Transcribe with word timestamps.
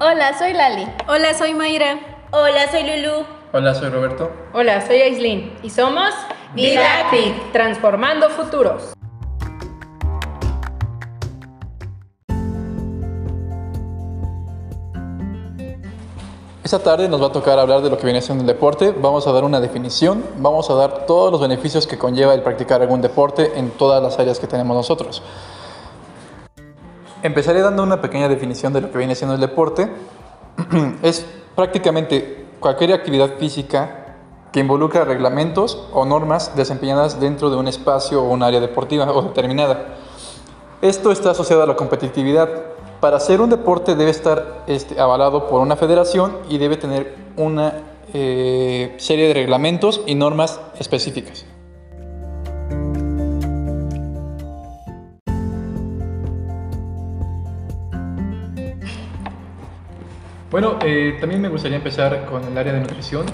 Hola, 0.00 0.38
soy 0.38 0.52
Lali. 0.52 0.86
Hola, 1.08 1.34
soy 1.34 1.54
Mayra. 1.54 1.98
Hola, 2.30 2.70
soy 2.70 2.84
Lulu. 2.84 3.24
Hola, 3.52 3.74
soy 3.74 3.88
Roberto. 3.88 4.30
Hola, 4.52 4.86
soy 4.86 4.98
Aislin 4.98 5.52
y 5.60 5.70
somos 5.70 6.14
Didactic, 6.54 7.50
transformando 7.50 8.30
futuros. 8.30 8.92
Esta 16.62 16.78
tarde 16.78 17.08
nos 17.08 17.20
va 17.20 17.26
a 17.26 17.32
tocar 17.32 17.58
hablar 17.58 17.82
de 17.82 17.90
lo 17.90 17.98
que 17.98 18.04
viene 18.04 18.22
siendo 18.22 18.42
el 18.42 18.46
deporte. 18.46 18.94
Vamos 18.96 19.26
a 19.26 19.32
dar 19.32 19.42
una 19.42 19.58
definición, 19.58 20.24
vamos 20.36 20.70
a 20.70 20.74
dar 20.74 21.06
todos 21.06 21.32
los 21.32 21.40
beneficios 21.40 21.88
que 21.88 21.98
conlleva 21.98 22.34
el 22.34 22.42
practicar 22.42 22.82
algún 22.82 23.02
deporte 23.02 23.58
en 23.58 23.72
todas 23.72 24.00
las 24.00 24.16
áreas 24.20 24.38
que 24.38 24.46
tenemos 24.46 24.76
nosotros. 24.76 25.24
Empezaré 27.22 27.62
dando 27.62 27.82
una 27.82 28.00
pequeña 28.00 28.28
definición 28.28 28.72
de 28.72 28.80
lo 28.80 28.92
que 28.92 28.98
viene 28.98 29.14
siendo 29.14 29.34
el 29.34 29.40
deporte. 29.40 29.88
es 31.02 31.26
prácticamente 31.56 32.46
cualquier 32.60 32.92
actividad 32.92 33.36
física 33.38 34.16
que 34.52 34.60
involucra 34.60 35.04
reglamentos 35.04 35.88
o 35.92 36.04
normas 36.04 36.54
desempeñadas 36.56 37.20
dentro 37.20 37.50
de 37.50 37.56
un 37.56 37.68
espacio 37.68 38.22
o 38.22 38.32
un 38.32 38.42
área 38.42 38.60
deportiva 38.60 39.10
o 39.12 39.22
determinada. 39.22 39.96
Esto 40.80 41.10
está 41.10 41.32
asociado 41.32 41.62
a 41.62 41.66
la 41.66 41.76
competitividad. 41.76 42.48
Para 43.00 43.16
hacer 43.16 43.40
un 43.40 43.50
deporte 43.50 43.96
debe 43.96 44.10
estar 44.10 44.62
este, 44.66 45.00
avalado 45.00 45.48
por 45.48 45.60
una 45.60 45.76
federación 45.76 46.36
y 46.48 46.58
debe 46.58 46.76
tener 46.76 47.16
una 47.36 47.74
eh, 48.14 48.94
serie 48.98 49.28
de 49.28 49.34
reglamentos 49.34 50.02
y 50.06 50.14
normas 50.14 50.60
específicas. 50.78 51.44
Bueno, 60.50 60.78
eh, 60.82 61.18
también 61.20 61.42
me 61.42 61.50
gustaría 61.50 61.76
empezar 61.76 62.24
con 62.24 62.42
el 62.42 62.56
área 62.56 62.72
de 62.72 62.80
nutrición, 62.80 63.26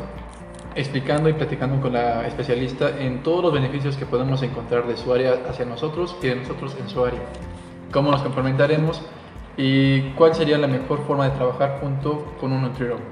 explicando 0.75 1.29
y 1.29 1.33
platicando 1.35 1.81
con 1.81 1.93
la 1.93 2.27
especialista 2.27 2.91
en 2.99 3.23
todos 3.23 3.41
los 3.41 3.53
beneficios 3.53 3.97
que 3.97 4.05
podemos 4.05 4.43
encontrar 4.43 4.89
de 4.89 4.97
su 4.97 5.13
área 5.13 5.35
hacia 5.49 5.65
nosotros 5.65 6.17
y 6.21 6.27
de 6.27 6.35
nosotros 6.35 6.77
en 6.77 6.89
su 6.89 7.05
área. 7.05 7.21
Cómo 7.93 8.11
nos 8.11 8.21
complementaremos 8.23 9.01
y 9.57 10.11
cuál 10.17 10.35
sería 10.35 10.59
la 10.59 10.67
mejor 10.67 11.07
forma 11.07 11.29
de 11.29 11.37
trabajar 11.37 11.79
junto 11.81 12.35
con 12.41 12.51
un 12.53 12.63
nutriólogo. 12.63 13.03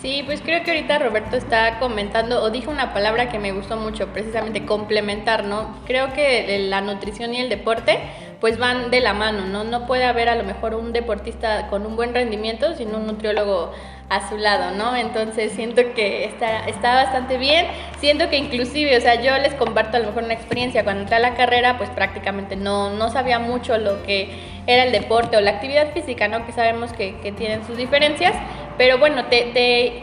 Sí, 0.00 0.24
pues 0.26 0.40
creo 0.40 0.64
que 0.64 0.72
ahorita 0.72 0.98
Roberto 0.98 1.36
está 1.36 1.78
comentando 1.78 2.42
o 2.42 2.50
dijo 2.50 2.72
una 2.72 2.92
palabra 2.92 3.28
que 3.28 3.38
me 3.38 3.52
gustó 3.52 3.76
mucho, 3.76 4.08
precisamente 4.08 4.66
complementar, 4.66 5.44
¿no? 5.44 5.76
Creo 5.86 6.12
que 6.12 6.66
la 6.68 6.80
nutrición 6.80 7.34
y 7.34 7.38
el 7.38 7.48
deporte 7.48 8.00
pues 8.42 8.58
van 8.58 8.90
de 8.90 8.98
la 8.98 9.14
mano, 9.14 9.46
¿no? 9.46 9.62
No 9.62 9.86
puede 9.86 10.02
haber 10.02 10.28
a 10.28 10.34
lo 10.34 10.42
mejor 10.42 10.74
un 10.74 10.92
deportista 10.92 11.68
con 11.68 11.86
un 11.86 11.94
buen 11.94 12.12
rendimiento 12.12 12.74
sin 12.74 12.92
un 12.92 13.06
nutriólogo 13.06 13.70
a 14.08 14.28
su 14.28 14.36
lado, 14.36 14.72
¿no? 14.72 14.96
Entonces 14.96 15.52
siento 15.52 15.80
que 15.94 16.24
está, 16.24 16.66
está 16.66 16.96
bastante 16.96 17.38
bien, 17.38 17.66
siento 18.00 18.28
que 18.30 18.38
inclusive, 18.38 18.96
o 18.96 19.00
sea, 19.00 19.22
yo 19.22 19.38
les 19.38 19.54
comparto 19.54 19.96
a 19.96 20.00
lo 20.00 20.06
mejor 20.08 20.24
una 20.24 20.34
experiencia, 20.34 20.82
cuando 20.82 21.02
entré 21.02 21.16
a 21.16 21.20
la 21.20 21.34
carrera, 21.34 21.78
pues 21.78 21.88
prácticamente 21.90 22.56
no, 22.56 22.90
no 22.90 23.10
sabía 23.10 23.38
mucho 23.38 23.78
lo 23.78 24.02
que 24.02 24.30
era 24.66 24.82
el 24.82 24.90
deporte 24.90 25.36
o 25.36 25.40
la 25.40 25.52
actividad 25.52 25.92
física, 25.92 26.26
¿no? 26.26 26.44
Que 26.44 26.50
sabemos 26.50 26.92
que, 26.92 27.20
que 27.20 27.30
tienen 27.30 27.64
sus 27.64 27.76
diferencias, 27.76 28.34
pero 28.76 28.98
bueno, 28.98 29.26
te, 29.26 29.52
te 29.54 30.02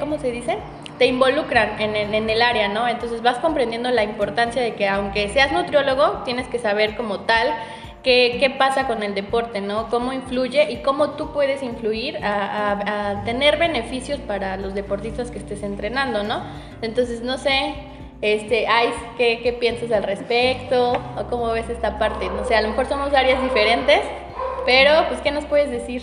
¿cómo 0.00 0.18
se 0.18 0.30
dice? 0.30 0.56
Te 0.98 1.06
involucran 1.06 1.80
en, 1.80 2.30
el 2.30 2.42
área, 2.42 2.68
¿no? 2.68 2.88
Entonces 2.88 3.22
vas 3.22 3.38
comprendiendo 3.38 3.90
la 3.90 4.04
importancia 4.04 4.62
de 4.62 4.74
que 4.74 4.88
aunque 4.88 5.28
seas 5.28 5.52
nutriólogo, 5.52 6.22
tienes 6.24 6.48
que 6.48 6.58
saber 6.58 6.96
como 6.96 7.20
tal 7.20 7.48
qué, 8.02 8.54
pasa 8.58 8.86
con 8.86 9.02
el 9.02 9.14
deporte, 9.14 9.60
¿no? 9.60 9.88
Cómo 9.88 10.12
influye 10.12 10.70
y 10.70 10.76
cómo 10.76 11.10
tú 11.10 11.32
puedes 11.32 11.62
influir 11.62 12.18
a, 12.22 13.22
tener 13.24 13.58
beneficios 13.58 14.20
para 14.20 14.56
los 14.56 14.74
deportistas 14.74 15.30
que 15.30 15.38
estés 15.38 15.62
entrenando, 15.62 16.22
¿no? 16.22 16.42
Entonces, 16.82 17.22
no 17.22 17.36
sé, 17.36 17.74
este, 18.22 18.66
¿qué, 19.18 19.40
¿qué 19.42 19.52
piensas 19.52 19.90
al 19.92 20.04
respecto? 20.04 20.92
¿O 21.18 21.24
cómo 21.28 21.48
ves 21.48 21.68
esta 21.68 21.98
parte? 21.98 22.28
No 22.28 22.44
sé, 22.44 22.54
a 22.54 22.62
lo 22.62 22.68
mejor 22.68 22.86
somos 22.86 23.12
áreas 23.12 23.42
diferentes, 23.42 24.00
pero 24.64 25.08
pues, 25.08 25.20
¿qué 25.20 25.30
nos 25.30 25.44
puedes 25.44 25.70
decir? 25.70 26.02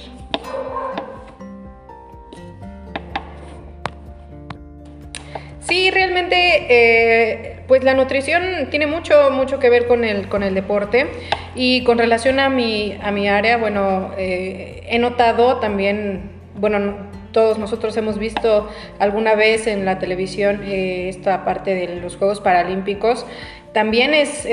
Sí, 5.74 5.90
realmente, 5.90 6.36
eh, 6.70 7.56
pues 7.68 7.84
la 7.84 7.96
nutrición 7.96 8.68
tiene 8.70 8.86
mucho, 8.86 9.32
mucho 9.32 9.58
que 9.58 9.72
ver 9.72 9.88
con 9.88 10.04
el, 10.04 10.28
con 10.28 10.44
el 10.44 10.54
deporte 10.54 11.08
y 11.56 11.84
con 11.84 11.98
relación 11.98 12.40
a 12.40 12.48
mi, 12.48 12.96
a 13.02 13.10
mi 13.10 13.28
área, 13.28 13.58
bueno, 13.58 14.12
eh, 14.16 14.84
he 14.88 15.00
notado 15.00 15.58
también, 15.58 16.30
bueno, 16.60 16.96
todos 17.32 17.58
nosotros 17.58 17.98
hemos 17.98 18.20
visto 18.20 18.70
alguna 19.00 19.34
vez 19.34 19.66
en 19.66 19.84
la 19.84 19.98
televisión 19.98 20.62
eh, 20.64 21.10
esta 21.10 21.44
parte 21.44 21.74
de 21.74 21.96
los 21.96 22.18
Juegos 22.18 22.40
Paralímpicos, 22.40 23.26
también 23.74 24.14
es, 24.14 24.48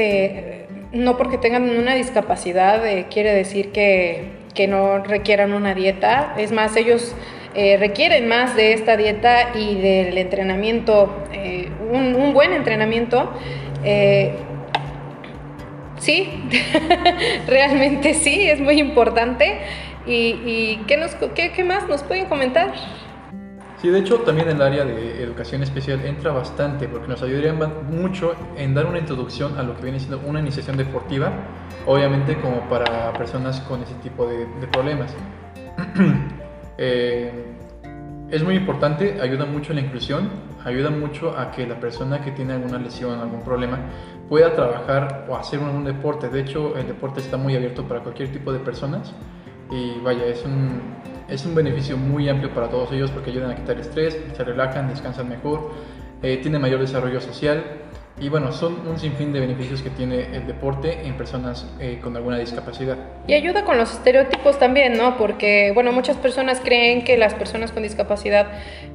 no 0.92 1.18
porque 1.18 1.36
tengan 1.36 1.68
una 1.68 1.96
discapacidad, 1.96 2.82
quiere 3.10 3.34
decir 3.34 3.72
que, 3.72 4.30
que 4.54 4.68
no 4.68 5.04
requieran 5.04 5.52
una 5.52 5.74
dieta, 5.74 6.34
es 6.38 6.50
más, 6.50 6.76
ellos 6.76 7.14
eh, 7.52 7.76
requieren 7.78 8.28
más 8.28 8.54
de 8.54 8.74
esta 8.74 8.96
dieta 8.96 9.56
y 9.56 9.74
del 9.74 10.16
entrenamiento, 10.18 11.24
eh, 11.32 11.68
un, 11.90 12.32
buen 12.32 12.52
entrenamiento. 12.52 13.32
Eh, 13.82 14.36
sí, 15.98 16.44
realmente 17.48 18.14
sí, 18.14 18.48
es 18.48 18.60
muy 18.60 18.78
importante. 18.78 19.58
¿Y, 20.06 20.78
qué, 20.86 20.96
nos, 20.96 21.14
qué, 21.34 21.64
más 21.64 21.88
nos 21.88 22.02
pueden 22.02 22.26
comentar? 22.26 22.72
Sí, 23.82 23.88
de 23.88 23.98
hecho 23.98 24.16
también 24.18 24.48
el 24.48 24.60
área 24.60 24.84
de 24.84 25.22
educación 25.22 25.62
especial 25.62 26.04
entra 26.04 26.32
bastante 26.32 26.86
porque 26.86 27.08
nos 27.08 27.22
ayudaría 27.22 27.52
mucho 27.52 28.34
en 28.56 28.74
dar 28.74 28.86
una 28.86 28.98
introducción 28.98 29.58
a 29.58 29.62
lo 29.62 29.76
que 29.76 29.82
viene 29.82 29.98
siendo 29.98 30.20
una 30.26 30.40
iniciación 30.40 30.76
deportiva, 30.76 31.32
obviamente 31.86 32.36
como 32.36 32.60
para 32.68 33.12
personas 33.14 33.60
con 33.60 33.82
ese 33.82 33.94
tipo 34.02 34.26
de, 34.26 34.46
de 34.46 34.66
problemas. 34.68 35.14
Eh, 36.82 37.30
es 38.30 38.42
muy 38.42 38.54
importante, 38.54 39.20
ayuda 39.20 39.44
mucho 39.44 39.72
a 39.72 39.74
la 39.74 39.82
inclusión, 39.82 40.30
ayuda 40.64 40.88
mucho 40.88 41.36
a 41.36 41.50
que 41.50 41.66
la 41.66 41.78
persona 41.78 42.22
que 42.22 42.30
tiene 42.30 42.54
alguna 42.54 42.78
lesión, 42.78 43.20
algún 43.20 43.42
problema, 43.42 43.78
pueda 44.30 44.54
trabajar 44.54 45.26
o 45.28 45.36
hacer 45.36 45.58
un, 45.58 45.84
deporte. 45.84 46.30
De 46.30 46.40
hecho, 46.40 46.76
el 46.78 46.86
deporte 46.86 47.20
está 47.20 47.36
muy 47.36 47.54
abierto 47.54 47.86
para 47.86 48.00
cualquier 48.00 48.32
tipo 48.32 48.50
de 48.50 48.60
personas 48.60 49.12
y 49.70 50.00
vaya, 50.02 50.24
es 50.24 50.42
un, 50.44 50.80
es 51.28 51.44
un 51.44 51.54
beneficio 51.54 51.98
muy 51.98 52.30
amplio 52.30 52.54
para 52.54 52.68
todos 52.70 52.90
ellos 52.92 53.10
porque 53.10 53.30
ayudan 53.30 53.50
a 53.50 53.56
quitar 53.56 53.78
estrés, 53.78 54.18
se 54.32 54.42
relajan, 54.42 54.88
descansan 54.88 55.28
mejor, 55.28 55.72
eh, 56.22 56.38
tienen 56.38 56.62
mayor 56.62 56.80
desarrollo 56.80 57.20
social 57.20 57.62
y 58.18 58.28
bueno, 58.28 58.52
son 58.52 58.86
un 58.86 58.98
sinfín 58.98 59.32
de 59.32 59.40
beneficios 59.40 59.80
que 59.80 59.88
tiene 59.88 60.36
el 60.36 60.46
deporte 60.46 61.06
en 61.06 61.14
personas 61.14 61.66
eh, 61.80 62.00
con 62.02 62.14
alguna 62.16 62.38
discapacidad. 62.38 62.98
Y 63.26 63.32
ayuda 63.32 63.64
con 63.64 63.78
los 63.78 63.92
estereotipos 63.92 64.58
también, 64.58 64.98
¿no? 64.98 65.16
Porque, 65.16 65.72
bueno, 65.72 65.90
muchas 65.92 66.18
personas 66.18 66.60
creen 66.62 67.02
que 67.02 67.16
las 67.16 67.32
personas 67.32 67.72
con 67.72 67.82
discapacidad 67.82 68.48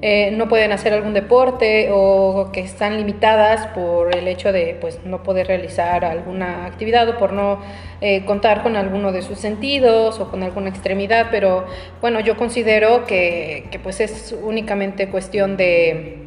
eh, 0.04 0.30
no 0.32 0.48
pueden 0.48 0.72
hacer 0.72 0.94
algún 0.94 1.14
deporte 1.14 1.90
o 1.92 2.52
que 2.54 2.60
están 2.60 2.98
limitadas 2.98 3.66
por 3.68 4.16
el 4.16 4.28
hecho 4.28 4.52
de, 4.52 4.78
pues, 4.80 5.00
no 5.06 5.24
poder 5.24 5.48
realizar 5.48 6.06
alguna 6.06 6.66
actividad 6.66 7.10
o 7.10 7.18
por 7.18 7.34
no 7.34 7.62
eh, 8.02 8.26
contar 8.26 8.62
con 8.62 8.76
alguno 8.76 9.12
de 9.12 9.24
sus 9.24 9.40
sentidos 9.40 10.20
o 10.20 10.30
con 10.30 10.44
alguna 10.44 10.70
extremidad. 10.70 11.30
Pero, 11.32 11.66
bueno, 12.00 12.20
yo 12.20 12.38
considero 12.38 13.08
que, 13.08 13.70
que 13.72 13.80
pues, 13.80 14.02
es 14.02 14.36
únicamente 14.40 15.10
cuestión 15.10 15.58
de 15.58 16.25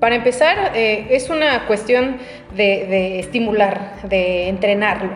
para 0.00 0.14
empezar, 0.14 0.72
eh, 0.76 1.08
es 1.10 1.28
una 1.28 1.66
cuestión 1.66 2.18
de, 2.54 3.18
estimular, 3.18 4.02
de 4.04 4.48
entrenarlo. 4.48 5.10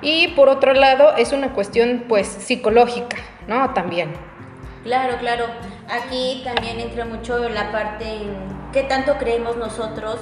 Y 0.00 0.28
por 0.28 0.48
otro 0.48 0.74
lado, 0.74 1.16
es 1.16 1.32
una 1.32 1.52
cuestión 1.52 2.04
pues 2.08 2.28
psicológica, 2.28 3.16
¿no? 3.48 3.74
También. 3.74 4.12
Claro, 4.84 5.18
claro. 5.18 5.46
Aquí 5.88 6.42
también 6.44 6.78
entra 6.78 7.04
mucho 7.04 7.48
la 7.48 7.72
parte 7.72 8.04
en 8.04 8.36
qué 8.72 8.84
tanto 8.84 9.16
creemos 9.18 9.56
nosotros, 9.56 10.20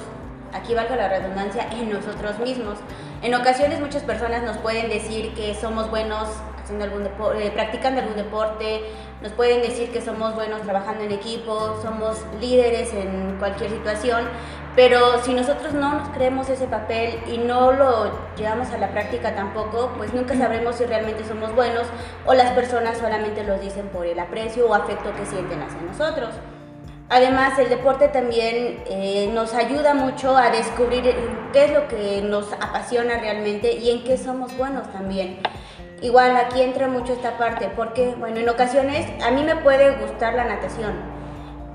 aquí 0.53 0.73
valga 0.73 0.95
la 0.95 1.09
redundancia, 1.09 1.67
en 1.71 1.91
nosotros 1.91 2.39
mismos. 2.39 2.79
En 3.21 3.35
ocasiones 3.35 3.79
muchas 3.79 4.03
personas 4.03 4.43
nos 4.43 4.57
pueden 4.57 4.89
decir 4.89 5.33
que 5.33 5.53
somos 5.53 5.89
buenos 5.89 6.29
haciendo 6.67 6.83
algún 6.83 7.05
eh, 7.05 7.51
practicando 7.53 8.01
algún 8.01 8.17
deporte, 8.17 8.81
nos 9.21 9.31
pueden 9.31 9.61
decir 9.61 9.89
que 9.89 10.01
somos 10.01 10.35
buenos 10.35 10.61
trabajando 10.63 11.05
en 11.05 11.11
equipo, 11.13 11.79
somos 11.81 12.17
líderes 12.41 12.93
en 12.93 13.37
cualquier 13.39 13.69
situación, 13.69 14.25
pero 14.75 15.23
si 15.23 15.33
nosotros 15.33 15.73
no 15.73 15.93
nos 15.93 16.09
creemos 16.09 16.49
ese 16.49 16.67
papel 16.67 17.17
y 17.25 17.37
no 17.37 17.71
lo 17.71 18.11
llevamos 18.35 18.69
a 18.71 18.77
la 18.77 18.89
práctica 18.89 19.33
tampoco, 19.33 19.93
pues 19.97 20.13
nunca 20.13 20.37
sabremos 20.37 20.75
si 20.75 20.85
realmente 20.85 21.23
somos 21.25 21.55
buenos 21.55 21.87
o 22.25 22.33
las 22.33 22.51
personas 22.51 22.97
solamente 22.97 23.43
lo 23.43 23.57
dicen 23.57 23.87
por 23.87 24.05
el 24.05 24.19
aprecio 24.19 24.67
o 24.67 24.73
afecto 24.73 25.13
que 25.15 25.25
sienten 25.25 25.61
hacia 25.61 25.81
nosotros. 25.81 26.29
Además, 27.09 27.57
el 27.57 27.69
deporte 27.69 28.09
también 28.09 28.83
eh, 28.85 29.31
nos 29.33 29.53
ayuda 29.53 29.93
mucho 29.93 30.35
a 30.35 30.49
descubrir 30.49 31.15
qué 31.53 31.65
es 31.65 31.71
lo 31.71 31.87
que 31.87 32.21
nos 32.21 32.51
apasiona 32.51 33.17
realmente 33.17 33.71
y 33.71 33.91
en 33.91 34.03
qué 34.03 34.17
somos 34.17 34.55
buenos 34.57 34.91
también. 34.91 35.39
Igual 36.01 36.37
aquí 36.37 36.61
entra 36.61 36.87
mucho 36.87 37.13
esta 37.13 37.37
parte, 37.37 37.69
porque, 37.75 38.13
bueno, 38.19 38.37
en 38.37 38.47
ocasiones 38.49 39.07
a 39.23 39.31
mí 39.31 39.43
me 39.43 39.55
puede 39.55 39.97
gustar 39.97 40.35
la 40.35 40.45
natación, 40.45 40.93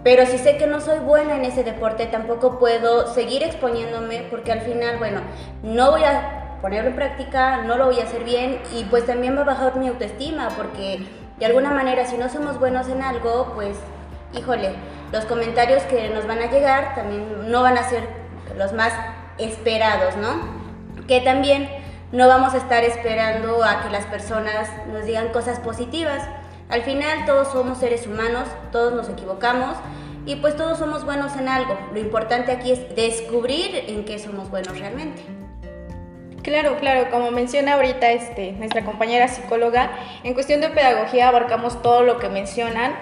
pero 0.04 0.26
si 0.26 0.38
sé 0.38 0.56
que 0.56 0.68
no 0.68 0.80
soy 0.80 1.00
buena 1.00 1.34
en 1.34 1.44
ese 1.44 1.64
deporte, 1.64 2.06
tampoco 2.06 2.58
puedo 2.60 3.12
seguir 3.12 3.42
exponiéndome, 3.42 4.26
porque 4.30 4.52
al 4.52 4.60
final, 4.60 4.98
bueno, 4.98 5.20
no 5.64 5.90
voy 5.90 6.04
a 6.04 6.58
ponerlo 6.62 6.90
en 6.90 6.96
práctica, 6.96 7.58
no 7.58 7.76
lo 7.76 7.86
voy 7.86 7.98
a 7.98 8.04
hacer 8.04 8.22
bien 8.22 8.60
y 8.72 8.84
pues 8.84 9.06
también 9.06 9.36
va 9.36 9.42
a 9.42 9.44
bajar 9.44 9.76
mi 9.76 9.88
autoestima, 9.88 10.50
porque 10.56 11.04
de 11.38 11.46
alguna 11.46 11.72
manera 11.72 12.06
si 12.06 12.16
no 12.16 12.28
somos 12.28 12.60
buenos 12.60 12.88
en 12.88 13.02
algo, 13.02 13.52
pues, 13.56 13.76
híjole, 14.38 14.70
los 15.10 15.24
comentarios 15.24 15.82
que 15.84 16.10
nos 16.10 16.28
van 16.28 16.38
a 16.38 16.46
llegar 16.46 16.94
también 16.94 17.50
no 17.50 17.62
van 17.62 17.76
a 17.76 17.88
ser 17.88 18.06
los 18.56 18.72
más 18.72 18.92
esperados, 19.38 20.16
¿no? 20.16 21.06
Que 21.08 21.20
también 21.20 21.68
no 22.12 22.28
vamos 22.28 22.52
a 22.52 22.58
estar 22.58 22.84
esperando 22.84 23.64
a 23.64 23.82
que 23.82 23.90
las 23.90 24.04
personas 24.04 24.68
nos 24.92 25.06
digan 25.06 25.30
cosas 25.30 25.58
positivas. 25.58 26.22
Al 26.68 26.82
final 26.82 27.24
todos 27.24 27.48
somos 27.48 27.78
seres 27.78 28.06
humanos, 28.06 28.48
todos 28.70 28.92
nos 28.92 29.08
equivocamos 29.08 29.76
y 30.26 30.36
pues 30.36 30.56
todos 30.56 30.78
somos 30.78 31.04
buenos 31.06 31.34
en 31.36 31.48
algo. 31.48 31.76
Lo 31.92 31.98
importante 31.98 32.52
aquí 32.52 32.70
es 32.70 32.94
descubrir 32.94 33.84
en 33.88 34.04
qué 34.04 34.18
somos 34.18 34.50
buenos 34.50 34.78
realmente. 34.78 35.22
Claro, 36.42 36.76
claro, 36.78 37.08
como 37.10 37.30
menciona 37.30 37.74
ahorita 37.74 38.10
este, 38.10 38.52
nuestra 38.52 38.84
compañera 38.84 39.28
psicóloga, 39.28 39.92
en 40.24 40.34
cuestión 40.34 40.60
de 40.60 40.68
pedagogía 40.68 41.28
abarcamos 41.28 41.80
todo 41.82 42.02
lo 42.02 42.18
que 42.18 42.28
mencionan. 42.28 42.94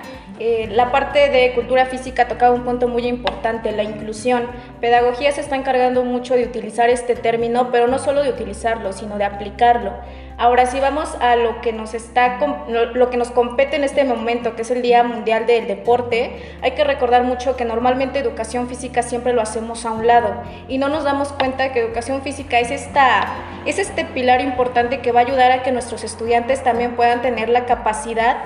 Eh, 0.42 0.68
la 0.72 0.90
parte 0.90 1.28
de 1.28 1.52
cultura 1.52 1.84
física 1.84 2.26
tocaba 2.26 2.54
un 2.54 2.64
punto 2.64 2.88
muy 2.88 3.06
importante, 3.06 3.72
la 3.72 3.82
inclusión. 3.82 4.46
Pedagogía 4.80 5.30
se 5.32 5.42
está 5.42 5.54
encargando 5.54 6.02
mucho 6.02 6.34
de 6.34 6.44
utilizar 6.44 6.88
este 6.88 7.14
término, 7.14 7.70
pero 7.70 7.88
no 7.88 7.98
solo 7.98 8.22
de 8.22 8.30
utilizarlo, 8.30 8.94
sino 8.94 9.18
de 9.18 9.24
aplicarlo. 9.24 9.92
Ahora, 10.38 10.64
si 10.64 10.80
vamos 10.80 11.14
a 11.20 11.36
lo 11.36 11.60
que 11.60 11.74
nos 11.74 11.92
está 11.92 12.38
lo 12.70 13.10
que 13.10 13.18
nos 13.18 13.30
compete 13.30 13.76
en 13.76 13.84
este 13.84 14.04
momento, 14.04 14.56
que 14.56 14.62
es 14.62 14.70
el 14.70 14.80
Día 14.80 15.04
Mundial 15.04 15.44
del 15.44 15.66
Deporte, 15.66 16.40
hay 16.62 16.70
que 16.70 16.84
recordar 16.84 17.24
mucho 17.24 17.54
que 17.56 17.66
normalmente 17.66 18.18
educación 18.18 18.66
física 18.66 19.02
siempre 19.02 19.34
lo 19.34 19.42
hacemos 19.42 19.84
a 19.84 19.92
un 19.92 20.06
lado 20.06 20.32
y 20.68 20.78
no 20.78 20.88
nos 20.88 21.04
damos 21.04 21.34
cuenta 21.34 21.74
que 21.74 21.80
educación 21.80 22.22
física 22.22 22.58
es 22.58 22.70
esta 22.70 23.28
es 23.66 23.78
este 23.78 24.06
pilar 24.06 24.40
importante 24.40 25.00
que 25.00 25.12
va 25.12 25.20
a 25.20 25.24
ayudar 25.24 25.52
a 25.52 25.62
que 25.62 25.72
nuestros 25.72 26.02
estudiantes 26.02 26.62
también 26.62 26.96
puedan 26.96 27.20
tener 27.20 27.50
la 27.50 27.66
capacidad 27.66 28.38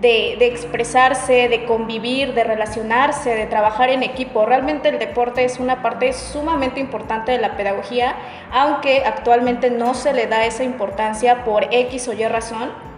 de, 0.00 0.32
expresarse, 0.46 1.48
de 1.48 1.64
convivir, 1.64 2.34
de 2.34 2.44
relacionarse, 2.44 3.34
de 3.34 3.46
trabajar 3.46 3.90
en 3.90 4.02
equipo. 4.02 4.46
Realmente 4.46 4.88
el 4.88 4.98
deporte 4.98 5.44
es 5.44 5.58
una 5.58 5.82
parte 5.82 6.12
sumamente 6.12 6.80
importante 6.80 7.32
de 7.32 7.38
la 7.38 7.56
pedagogía, 7.56 8.16
aunque 8.50 9.04
actualmente 9.04 9.70
no 9.70 9.94
se 9.94 10.12
le 10.12 10.26
da 10.26 10.46
esa 10.46 10.64
importancia 10.64 11.44
por 11.44 11.66
X 11.70 12.08
o 12.08 12.12
Y 12.12 12.26
razón. 12.26 12.89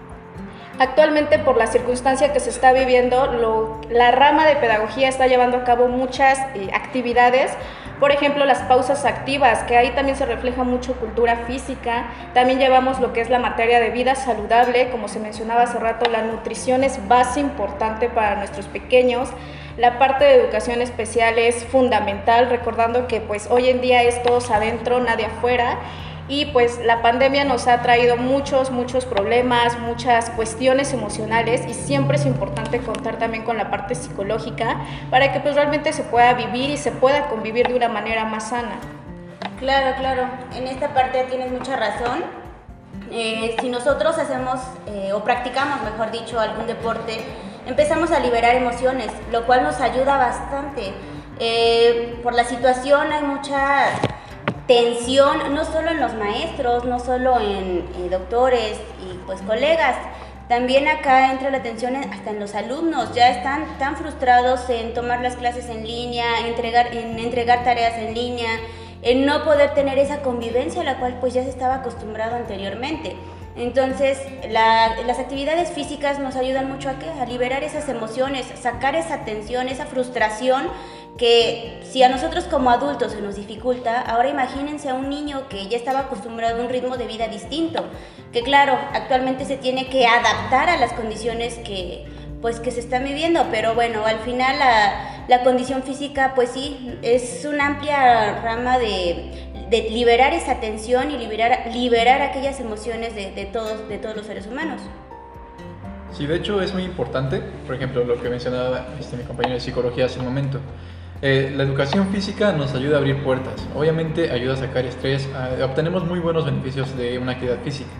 Actualmente 0.82 1.38
por 1.38 1.56
la 1.56 1.68
circunstancia 1.68 2.32
que 2.32 2.40
se 2.40 2.50
está 2.50 2.72
viviendo, 2.72 3.78
la 3.88 4.10
rama 4.10 4.44
de 4.44 4.56
pedagogía 4.56 5.08
está 5.08 5.28
llevando 5.28 5.58
a 5.58 5.62
cabo 5.62 5.86
muchas 5.86 6.40
eh, 6.56 6.70
actividades 6.74 7.56
por 8.00 8.10
ejemplo, 8.10 8.44
las 8.44 8.58
pausas 8.62 9.04
activas, 9.04 9.62
que 9.62 9.76
ahí 9.76 9.90
también 9.90 10.16
se 10.16 10.26
refleja 10.26 10.64
mucho 10.64 10.94
cultura 10.94 11.44
física. 11.46 12.06
También 12.34 12.58
llevamos 12.58 12.98
lo 12.98 13.12
que 13.12 13.20
es 13.20 13.30
la 13.30 13.38
materia 13.38 13.78
de 13.78 13.90
vida 13.90 14.16
saludable, 14.16 14.90
como 14.90 15.06
se 15.06 15.20
mencionaba 15.20 15.62
hace 15.62 15.78
rato, 15.78 16.10
la 16.10 16.22
nutrición 16.22 16.82
es 16.82 16.98
base 17.06 17.38
importante 17.38 18.08
para 18.08 18.34
nuestros 18.34 18.66
pequeños. 18.66 19.28
La 19.76 20.00
parte 20.00 20.24
de 20.24 20.34
educación 20.34 20.82
especial 20.82 21.38
es 21.38 21.64
fundamental, 21.64 22.50
recordando 22.50 23.06
que 23.06 23.20
pues 23.20 23.48
hoy 23.48 23.68
en 23.68 23.80
día 23.80 24.02
es 24.02 24.20
todos 24.24 24.50
adentro, 24.50 24.98
nadie 24.98 25.26
afuera 25.26 25.78
y 26.32 26.46
pues 26.46 26.78
la 26.82 27.02
pandemia 27.02 27.44
nos 27.44 27.68
ha 27.68 27.82
traído 27.82 28.16
muchos, 28.16 28.70
muchos 28.70 29.04
problemas, 29.04 29.78
muchas 29.78 30.30
cuestiones 30.30 30.94
emocionales 30.94 31.60
y 31.68 31.74
siempre 31.74 32.16
es 32.16 32.24
importante 32.24 32.78
contar 32.80 33.18
también 33.18 33.44
con 33.44 33.58
la 33.58 33.70
parte 33.70 33.94
psicológica 33.94 34.80
para 35.10 35.30
que 35.30 35.40
pues 35.40 35.56
realmente 35.56 35.92
se 35.92 36.04
pueda 36.04 36.32
vivir 36.32 36.70
y 36.70 36.78
se 36.78 36.90
pueda 36.90 37.28
convivir 37.28 37.68
de 37.68 37.74
una 37.74 37.88
manera 37.88 38.24
más 38.24 38.48
sana. 38.48 38.76
Claro, 39.58 39.94
claro, 39.98 40.22
en 40.56 40.68
esta 40.68 40.94
parte 40.94 41.22
tienes 41.24 41.52
mucha 41.52 41.76
razón. 41.76 42.24
Eh, 43.10 43.54
si 43.60 43.68
nosotros 43.68 44.16
hacemos 44.16 44.58
eh, 44.86 45.12
o 45.12 45.22
practicamos, 45.22 45.82
mejor 45.82 46.12
dicho, 46.12 46.40
algún 46.40 46.66
deporte, 46.66 47.18
empezamos 47.66 48.10
a 48.10 48.20
liberar 48.20 48.54
emociones, 48.54 49.08
lo 49.30 49.44
cual 49.44 49.64
nos 49.64 49.82
ayuda 49.82 50.16
bastante. 50.16 50.94
Eh, 51.38 52.18
por 52.22 52.32
la 52.32 52.44
situación 52.44 53.12
hay 53.12 53.22
mucha 53.22 53.88
tensión, 54.66 55.54
no 55.54 55.64
solo 55.64 55.90
en 55.90 56.00
los 56.00 56.14
maestros, 56.14 56.84
no 56.84 56.98
solo 56.98 57.40
en 57.40 58.10
doctores 58.10 58.78
y 59.00 59.18
pues 59.26 59.40
colegas, 59.42 59.96
también 60.48 60.86
acá 60.86 61.32
entra 61.32 61.50
la 61.50 61.62
tensión 61.62 61.96
hasta 61.96 62.30
en 62.30 62.38
los 62.38 62.54
alumnos, 62.54 63.14
ya 63.14 63.30
están 63.30 63.78
tan 63.78 63.96
frustrados 63.96 64.68
en 64.68 64.92
tomar 64.92 65.22
las 65.22 65.36
clases 65.36 65.70
en 65.70 65.86
línea, 65.86 66.40
en 66.40 66.46
entregar, 66.46 66.94
en 66.94 67.18
entregar 67.18 67.64
tareas 67.64 67.94
en 67.96 68.12
línea, 68.12 68.50
en 69.00 69.24
no 69.24 69.44
poder 69.44 69.72
tener 69.74 69.98
esa 69.98 70.20
convivencia 70.20 70.82
a 70.82 70.84
la 70.84 70.98
cual 70.98 71.16
pues 71.20 71.32
ya 71.32 71.42
se 71.42 71.48
estaba 71.48 71.76
acostumbrado 71.76 72.36
anteriormente. 72.36 73.16
Entonces, 73.56 74.18
las 74.50 75.18
actividades 75.18 75.70
físicas 75.72 76.18
nos 76.18 76.36
ayudan 76.36 76.70
mucho 76.70 76.88
a, 76.88 77.22
a 77.22 77.26
liberar 77.26 77.64
esas 77.64 77.88
emociones, 77.88 78.46
sacar 78.60 78.94
esa 78.94 79.24
tensión, 79.24 79.68
esa 79.68 79.86
frustración 79.86 80.68
que 81.18 81.80
si 81.84 82.02
a 82.02 82.08
nosotros 82.08 82.44
como 82.44 82.70
adultos 82.70 83.12
se 83.12 83.20
nos 83.20 83.36
dificulta, 83.36 84.00
ahora 84.00 84.28
imagínense 84.28 84.88
a 84.88 84.94
un 84.94 85.10
niño 85.10 85.48
que 85.48 85.68
ya 85.68 85.76
estaba 85.76 86.00
acostumbrado 86.00 86.60
a 86.60 86.64
un 86.64 86.70
ritmo 86.70 86.96
de 86.96 87.06
vida 87.06 87.28
distinto, 87.28 87.84
que 88.32 88.42
claro, 88.42 88.78
actualmente 88.92 89.44
se 89.44 89.56
tiene 89.56 89.88
que 89.88 90.06
adaptar 90.06 90.70
a 90.70 90.78
las 90.78 90.92
condiciones 90.94 91.58
que 91.58 92.06
pues 92.42 92.58
que 92.58 92.72
se 92.72 92.80
están 92.80 93.04
viviendo, 93.04 93.46
pero 93.52 93.74
bueno, 93.74 94.04
al 94.04 94.18
final 94.18 94.58
la, 95.28 95.42
condición 95.44 95.84
física 95.84 96.32
pues 96.34 96.50
sí, 96.50 96.98
es 97.00 97.46
una 97.48 97.68
amplia 97.68 98.42
rama 98.42 98.78
de, 98.78 99.30
liberar 99.90 100.34
esa 100.34 100.60
tensión 100.60 101.10
y 101.10 101.16
liberar, 101.16 101.70
liberar 101.72 102.20
aquellas 102.20 102.60
emociones 102.60 103.14
de, 103.14 103.48
todos, 103.50 103.88
de 103.88 103.96
todos 103.96 104.16
los 104.16 104.26
seres 104.26 104.46
humanos. 104.46 104.82
Sí, 106.12 106.26
de 106.26 106.36
hecho 106.36 106.60
es 106.60 106.74
muy 106.74 106.82
importante, 106.82 107.40
por 107.64 107.76
ejemplo, 107.76 108.04
lo 108.04 108.20
que 108.20 108.28
mencionaba 108.28 108.88
este, 109.00 109.16
mi 109.16 109.22
compañero 109.22 109.54
de 109.54 109.60
psicología 109.60 110.04
hace 110.06 110.18
un 110.18 110.26
momento, 110.26 110.60
eh, 111.24 111.52
la 111.56 111.62
educación 111.62 112.08
física 112.08 112.50
nos 112.50 112.74
ayuda 112.74 112.96
a 112.96 112.98
abrir 112.98 113.22
puertas. 113.22 113.64
Obviamente 113.76 114.32
ayuda 114.32 114.54
a 114.54 114.56
sacar 114.56 114.84
estrés. 114.84 115.30
obtenemos 115.62 116.04
muy 116.04 116.18
buenos 116.18 116.44
beneficios 116.44 116.96
de 116.96 117.16
una 117.16 117.32
actividad 117.32 117.60
física. 117.62 117.92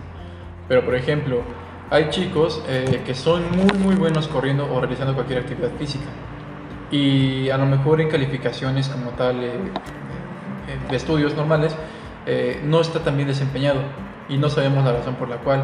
Pero 0.67 0.83
por 0.83 0.93
ejemplo, 0.93 1.41
hay 1.89 2.09
chicos 2.09 2.61
eh, 2.67 3.01
que 3.05 3.15
son 3.15 3.43
muy 3.51 3.77
muy 3.79 3.95
buenos 3.95 4.27
corriendo 4.27 4.67
o 4.69 4.81
realizando 4.81 5.13
cualquier 5.13 5.39
actividad 5.39 5.71
física. 5.79 6.03
Y 6.91 7.49
a 7.49 7.57
lo 7.57 7.65
mejor 7.65 8.01
en 8.01 8.09
calificaciones 8.09 8.89
como 8.89 9.11
tal 9.11 9.41
eh, 9.41 9.53
de 10.89 10.95
estudios 10.95 11.33
normales 11.33 11.75
no 12.65 12.81
está 12.81 12.99
tan 12.99 13.15
bien 13.15 13.29
desempeñado. 13.29 13.79
Y 14.27 14.37
no 14.37 14.49
sabemos 14.49 14.83
la 14.83 14.91
razón 14.91 15.15
por 15.15 15.29
la 15.29 15.37
cual. 15.37 15.63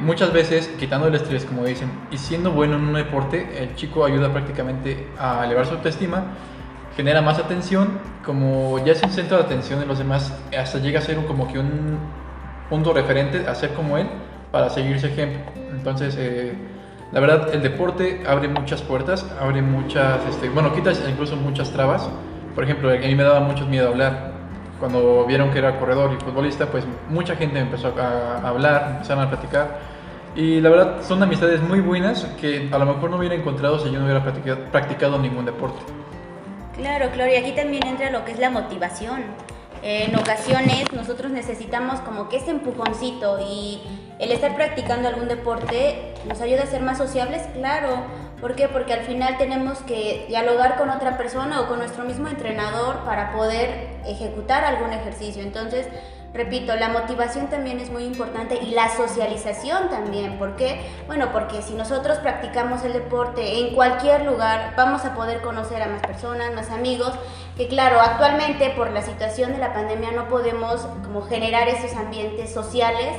muchas 0.00 0.32
veces, 0.32 0.68
quitando 0.80 1.06
el 1.06 1.14
estrés, 1.14 1.44
como 1.44 1.64
dicen, 1.64 1.90
y 2.10 2.18
siendo 2.18 2.50
bueno 2.50 2.74
en 2.74 2.82
un 2.82 2.94
deporte, 2.94 3.62
el 3.62 3.74
chico 3.76 4.04
ayuda 4.04 4.32
prácticamente 4.32 5.08
a 5.18 5.44
elevar 5.44 5.66
su 5.66 5.74
autoestima 5.74 6.24
genera 6.96 7.20
más 7.20 7.38
atención, 7.38 7.98
como 8.24 8.82
ya 8.84 8.92
es 8.92 9.02
un 9.02 9.10
centro 9.10 9.36
de 9.36 9.44
atención 9.44 9.78
de 9.80 9.86
los 9.86 9.98
demás, 9.98 10.32
hasta 10.58 10.78
llega 10.78 10.98
a 10.98 11.02
ser 11.02 11.16
como 11.26 11.46
que 11.46 11.58
un 11.58 11.98
punto 12.70 12.92
referente 12.92 13.46
a 13.46 13.54
ser 13.54 13.74
como 13.74 13.98
él 13.98 14.08
para 14.50 14.70
seguir 14.70 14.96
ese 14.96 15.08
ejemplo. 15.08 15.40
Entonces, 15.70 16.16
eh, 16.18 16.54
la 17.12 17.20
verdad, 17.20 17.54
el 17.54 17.62
deporte 17.62 18.24
abre 18.26 18.48
muchas 18.48 18.82
puertas, 18.82 19.26
abre 19.40 19.62
muchas, 19.62 20.18
este, 20.28 20.48
bueno, 20.48 20.74
quita 20.74 20.92
incluso 21.08 21.36
muchas 21.36 21.70
trabas. 21.70 22.08
Por 22.54 22.64
ejemplo, 22.64 22.90
a 22.90 22.96
mí 22.96 23.14
me 23.14 23.22
daba 23.22 23.40
mucho 23.40 23.66
miedo 23.66 23.88
hablar. 23.88 24.32
Cuando 24.80 25.24
vieron 25.26 25.50
que 25.50 25.58
era 25.58 25.78
corredor 25.78 26.12
y 26.18 26.22
futbolista, 26.22 26.66
pues 26.66 26.84
mucha 27.08 27.36
gente 27.36 27.58
empezó 27.58 27.94
a, 27.98 28.46
hablar, 28.46 28.92
empezaron 28.96 29.24
a 29.24 29.28
platicar. 29.28 29.78
Y 30.34 30.60
la 30.60 30.68
verdad, 30.68 31.02
son 31.02 31.22
amistades 31.22 31.62
muy 31.62 31.80
buenas 31.80 32.24
que 32.40 32.68
a 32.72 32.78
lo 32.78 32.86
mejor 32.86 33.10
no 33.10 33.16
hubiera 33.16 33.34
encontrado 33.34 33.78
si 33.78 33.90
yo 33.90 33.98
no 33.98 34.04
hubiera 34.04 34.22
practicado 34.70 35.18
ningún 35.18 35.44
deporte. 35.46 35.80
Claro, 36.76 37.10
y 37.26 37.36
aquí 37.36 37.52
también 37.52 37.86
entra 37.86 38.10
lo 38.10 38.24
que 38.24 38.32
es 38.32 38.38
la 38.38 38.50
motivación. 38.50 39.24
en 39.82 40.16
ocasiones 40.16 40.92
nosotros 40.92 41.30
necesitamos 41.30 42.00
como 42.00 42.28
que 42.28 42.38
ese 42.38 42.50
empujoncito 42.50 43.38
y 43.40 43.80
el 44.18 44.32
estar 44.32 44.54
practicando 44.56 45.08
algún 45.08 45.28
deporte 45.28 46.14
nos 46.26 46.40
ayuda 46.40 46.64
a 46.64 46.66
ser 46.66 46.82
más 46.82 46.98
sociables, 46.98 47.42
claro. 47.54 48.04
¿Por 48.40 48.54
qué? 48.54 48.68
Porque 48.68 48.92
al 48.92 49.00
final 49.00 49.38
tenemos 49.38 49.78
que 49.78 50.26
dialogar 50.28 50.76
con 50.76 50.90
otra 50.90 51.16
persona 51.16 51.60
o 51.60 51.68
con 51.68 51.78
nuestro 51.78 52.04
mismo 52.04 52.28
entrenador 52.28 53.04
para 53.04 53.32
poder 53.32 53.96
ejecutar 54.06 54.64
algún 54.64 54.92
ejercicio. 54.92 55.42
Entonces, 55.42 55.86
Repito, 56.36 56.76
la 56.76 56.90
motivación 56.90 57.46
también 57.46 57.80
es 57.80 57.88
muy 57.90 58.04
importante 58.04 58.58
y 58.62 58.72
la 58.72 58.94
socialización 58.94 59.88
también. 59.88 60.38
¿Por 60.38 60.54
qué? 60.54 60.82
Bueno, 61.06 61.30
porque 61.32 61.62
si 61.62 61.72
nosotros 61.72 62.18
practicamos 62.18 62.84
el 62.84 62.92
deporte 62.92 63.60
en 63.60 63.74
cualquier 63.74 64.26
lugar, 64.26 64.74
vamos 64.76 65.06
a 65.06 65.14
poder 65.14 65.40
conocer 65.40 65.80
a 65.80 65.86
más 65.86 66.02
personas, 66.02 66.52
más 66.52 66.70
amigos, 66.70 67.12
que 67.56 67.68
claro, 67.68 68.00
actualmente 68.00 68.68
por 68.76 68.90
la 68.90 69.00
situación 69.00 69.52
de 69.52 69.58
la 69.58 69.72
pandemia 69.72 70.12
no 70.12 70.28
podemos 70.28 70.82
como 71.02 71.22
generar 71.22 71.68
esos 71.68 71.96
ambientes 71.96 72.52
sociales, 72.52 73.16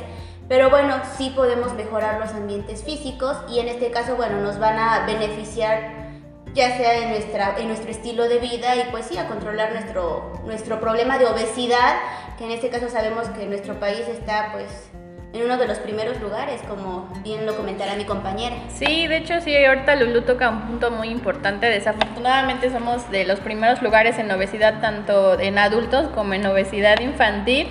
Pero 0.48 0.70
bueno, 0.70 0.96
sí 1.18 1.32
podemos 1.36 1.74
mejorar 1.74 2.20
los 2.20 2.32
ambientes 2.32 2.84
físicos 2.84 3.38
y 3.50 3.60
en 3.60 3.68
este 3.68 3.92
caso, 3.92 4.16
bueno, 4.16 4.40
nos 4.40 4.60
van 4.60 4.80
a 4.80 5.06
beneficiar 5.06 6.08
ya 6.54 6.76
sea 6.76 7.04
en, 7.04 7.10
nuestra, 7.10 7.56
en 7.60 7.68
nuestro 7.68 7.92
estilo 7.92 8.28
de 8.28 8.40
vida 8.40 8.76
y 8.76 8.90
pues 8.90 9.06
sí, 9.06 9.18
a 9.18 9.28
controlar 9.28 9.74
nuestro, 9.74 10.42
nuestro 10.46 10.80
problema 10.80 11.20
de 11.20 11.26
obesidad, 11.26 11.98
que 12.38 12.46
en 12.46 12.52
este 12.52 12.70
caso 12.70 12.90
sabemos 12.90 13.28
que 13.30 13.46
nuestro 13.46 13.80
país 13.80 14.08
está 14.08 14.50
pues 14.52 14.90
en 15.34 15.44
uno 15.44 15.58
de 15.58 15.68
los 15.68 15.78
primeros 15.80 16.20
lugares, 16.20 16.62
como 16.68 17.10
bien 17.24 17.46
lo 17.46 17.56
comentará 17.56 17.96
mi 17.96 18.06
compañera. 18.06 18.56
Sí, 18.70 19.08
de 19.08 19.18
hecho 19.18 19.40
sí, 19.42 19.56
ahorita 19.56 19.96
Lulu 19.96 20.22
toca 20.22 20.50
un 20.50 20.62
punto 20.62 20.90
muy 20.90 21.10
importante. 21.10 21.68
Desafortunadamente 21.68 22.72
somos 22.72 23.10
de 23.12 23.26
los 23.26 23.40
primeros 23.40 23.82
lugares 23.82 24.18
en 24.18 24.32
obesidad, 24.32 24.80
tanto 24.82 25.40
en 25.40 25.58
adultos 25.58 26.08
como 26.16 26.34
en 26.34 26.46
obesidad 26.46 27.00
infantil. 27.02 27.68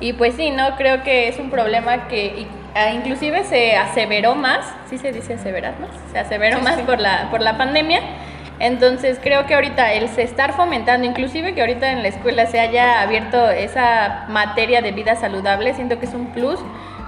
Y 0.00 0.12
pues 0.12 0.34
sí, 0.34 0.50
no 0.50 0.76
creo 0.76 1.02
que 1.02 1.28
es 1.28 1.38
un 1.38 1.50
problema 1.50 2.08
que 2.08 2.46
inclusive 2.94 3.44
se 3.44 3.76
aseveró 3.76 4.34
más, 4.34 4.64
sí 4.88 4.98
se 4.98 5.12
dice 5.12 5.34
aseverar 5.34 5.74
más, 5.80 5.90
se 6.12 6.18
aseveró 6.18 6.60
más 6.60 6.76
Por, 6.82 7.00
la, 7.00 7.28
por 7.30 7.40
la 7.40 7.56
pandemia. 7.58 8.00
Entonces 8.60 9.20
creo 9.22 9.46
que 9.46 9.54
ahorita 9.54 9.92
el 9.92 10.08
se 10.08 10.22
estar 10.22 10.52
fomentando, 10.54 11.06
inclusive 11.06 11.54
que 11.54 11.60
ahorita 11.60 11.92
en 11.92 12.02
la 12.02 12.08
escuela 12.08 12.46
se 12.46 12.58
haya 12.58 13.02
abierto 13.02 13.50
esa 13.50 14.24
materia 14.28 14.82
de 14.82 14.90
vida 14.90 15.14
saludable, 15.14 15.74
siento 15.74 16.00
que 16.00 16.06
es 16.06 16.14
un 16.14 16.32
plus 16.32 16.58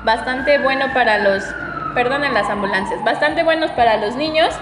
bastante 0.05 0.59
bueno 0.59 0.93
para 0.95 1.19
los, 1.19 1.45
perdonen 1.95 2.35
las 2.35 2.49
ambulancias, 2.49 3.03
bastante 3.05 3.43
buenos 3.43 3.71
para 3.73 3.97
los 3.97 4.17
niños. 4.17 4.55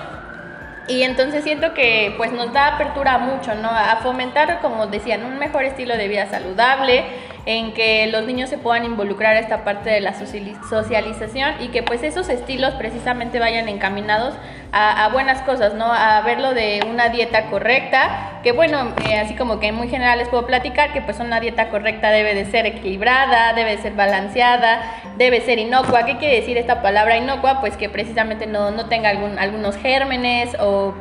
Y 0.88 1.02
entonces 1.02 1.44
siento 1.44 1.74
que 1.74 2.14
pues 2.16 2.32
nos 2.32 2.54
da 2.54 2.68
apertura 2.68 3.18
mucho, 3.18 3.54
¿no? 3.54 3.68
A 3.68 3.96
fomentar, 3.96 4.60
como 4.62 4.86
decían, 4.86 5.22
un 5.22 5.38
mejor 5.38 5.64
estilo 5.64 5.98
de 5.98 6.08
vida 6.08 6.26
saludable, 6.30 7.04
en 7.48 7.72
que 7.72 8.06
los 8.08 8.26
niños 8.26 8.50
se 8.50 8.58
puedan 8.58 8.84
involucrar 8.84 9.34
a 9.34 9.38
esta 9.38 9.64
parte 9.64 9.88
de 9.88 10.02
la 10.02 10.12
socialización 10.12 11.54
y 11.60 11.68
que 11.68 11.82
pues 11.82 12.02
esos 12.02 12.28
estilos 12.28 12.74
precisamente 12.74 13.38
vayan 13.38 13.70
encaminados 13.70 14.34
a, 14.70 15.08
buenas 15.14 15.40
cosas, 15.40 15.72
¿no? 15.72 15.86
A 15.90 16.20
verlo 16.20 16.52
de 16.52 16.86
una 16.86 17.08
dieta 17.08 17.46
correcta, 17.46 18.40
que 18.42 18.52
bueno, 18.52 18.92
eh, 19.08 19.18
así 19.18 19.34
como 19.34 19.60
que 19.60 19.72
muy 19.72 19.88
general 19.88 20.18
les 20.18 20.28
puedo 20.28 20.46
platicar 20.46 20.92
que 20.92 21.00
pues 21.00 21.20
una 21.20 21.40
dieta 21.40 21.70
correcta 21.70 22.10
debe 22.10 22.34
de 22.34 22.44
ser 22.50 22.66
equilibrada, 22.66 23.54
debe 23.54 23.76
de 23.76 23.82
ser 23.82 23.94
balanceada, 23.94 24.82
debe 25.16 25.40
ser 25.40 25.58
inocua. 25.58 26.04
¿Qué 26.04 26.18
quiere 26.18 26.40
decir 26.40 26.58
esta 26.58 26.82
palabra 26.82 27.16
inocua? 27.16 27.60
Pues 27.60 27.78
que 27.78 27.88
precisamente 27.88 28.46
no, 28.46 28.70
no 28.72 28.90
tenga 28.90 29.08
algún, 29.08 29.38
algunos 29.38 29.78
gérmenes 29.78 30.54
o 30.60 30.94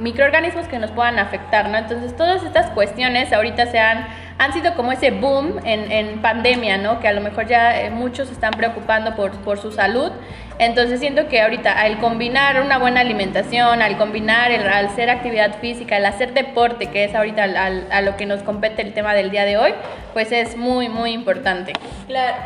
microorganismos 0.00 0.68
que 0.68 0.78
nos 0.78 0.90
puedan 0.90 1.18
afectar, 1.18 1.70
¿no? 1.70 1.78
Entonces 1.78 2.14
todas 2.14 2.44
estas 2.44 2.70
cuestiones 2.72 3.32
ahorita 3.32 3.64
se 3.70 3.78
han 3.78 4.06
han 4.38 4.52
sido 4.52 4.74
como 4.74 4.92
ese 4.92 5.10
boom 5.10 5.60
en, 5.64 5.90
en 5.90 6.20
pandemia, 6.20 6.76
¿no? 6.76 7.00
Que 7.00 7.08
a 7.08 7.12
lo 7.12 7.20
mejor 7.20 7.46
ya 7.46 7.80
eh, 7.80 7.90
muchos 7.90 8.30
están 8.30 8.52
preocupando 8.52 9.14
por, 9.14 9.30
por 9.38 9.58
su 9.58 9.70
salud. 9.70 10.10
Entonces 10.58 11.00
siento 11.00 11.28
que 11.28 11.40
ahorita 11.40 11.72
al 11.72 11.98
combinar 11.98 12.60
una 12.60 12.78
buena 12.78 13.00
alimentación, 13.00 13.82
al 13.82 13.96
combinar 13.96 14.50
el, 14.50 14.66
al 14.66 14.86
hacer 14.86 15.10
actividad 15.10 15.58
física, 15.60 15.96
al 15.96 16.06
hacer 16.06 16.32
deporte, 16.32 16.86
que 16.86 17.04
es 17.04 17.14
ahorita 17.14 17.44
al, 17.44 17.86
a 17.90 18.00
lo 18.02 18.16
que 18.16 18.26
nos 18.26 18.42
compete 18.42 18.82
el 18.82 18.92
tema 18.92 19.14
del 19.14 19.30
día 19.30 19.44
de 19.44 19.56
hoy, 19.56 19.74
pues 20.12 20.32
es 20.32 20.56
muy, 20.56 20.88
muy 20.88 21.12
importante. 21.12 21.72
Claro. 22.06 22.36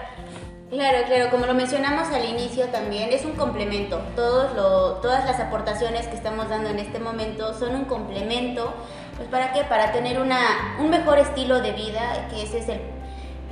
Claro, 0.71 0.99
claro, 1.07 1.30
como 1.30 1.47
lo 1.47 1.54
mencionamos 1.54 2.09
al 2.09 2.26
inicio 2.26 2.66
también, 2.66 3.09
es 3.11 3.25
un 3.25 3.33
complemento. 3.33 4.02
Todos 4.14 4.54
lo, 4.54 4.97
todas 5.00 5.25
las 5.25 5.40
aportaciones 5.40 6.07
que 6.09 6.14
estamos 6.14 6.50
dando 6.50 6.68
en 6.68 6.78
este 6.78 6.99
momento 6.99 7.59
son 7.59 7.75
un 7.75 7.85
complemento 7.87 8.75
pues 9.18 9.28
para 9.28 9.52
qué? 9.52 9.64
Para 9.64 9.92
tener 9.92 10.18
una, 10.18 10.76
un 10.80 10.88
mejor 10.88 11.18
estilo 11.18 11.60
de 11.60 11.72
vida, 11.72 12.28
que 12.30 12.42
ese 12.42 12.60
es 12.60 12.68
el 12.70 12.80